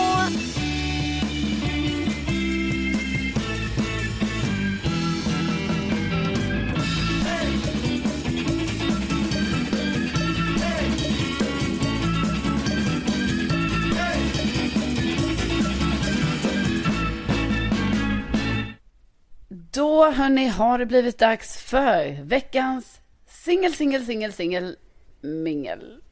[19.72, 24.76] Då hörni har det blivit dags för veckans singel, singel, singel, singel,
[25.21, 26.03] mingel.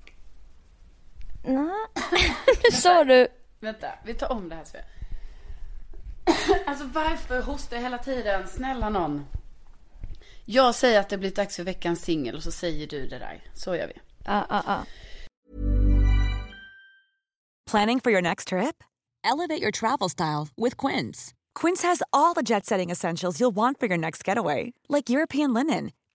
[1.44, 1.70] Nej.
[2.64, 3.28] Nu sa du.
[3.60, 4.84] Vänta, vi tar om det här Sofia.
[6.66, 8.48] Alltså varför hostar jag hela tiden?
[8.48, 9.26] Snälla någon.
[10.44, 13.42] Jag säger att det blir dags för veckans singel och så säger du det där.
[13.54, 13.94] Så gör vi.
[14.24, 14.84] Ja, ja, ja.
[17.70, 18.82] Planning for your next trip?
[19.24, 21.34] Elevate your travel style with Quince.
[21.60, 25.52] Quince has all the jet setting essentials you'll want for your next getaway, like European
[25.54, 25.90] linen,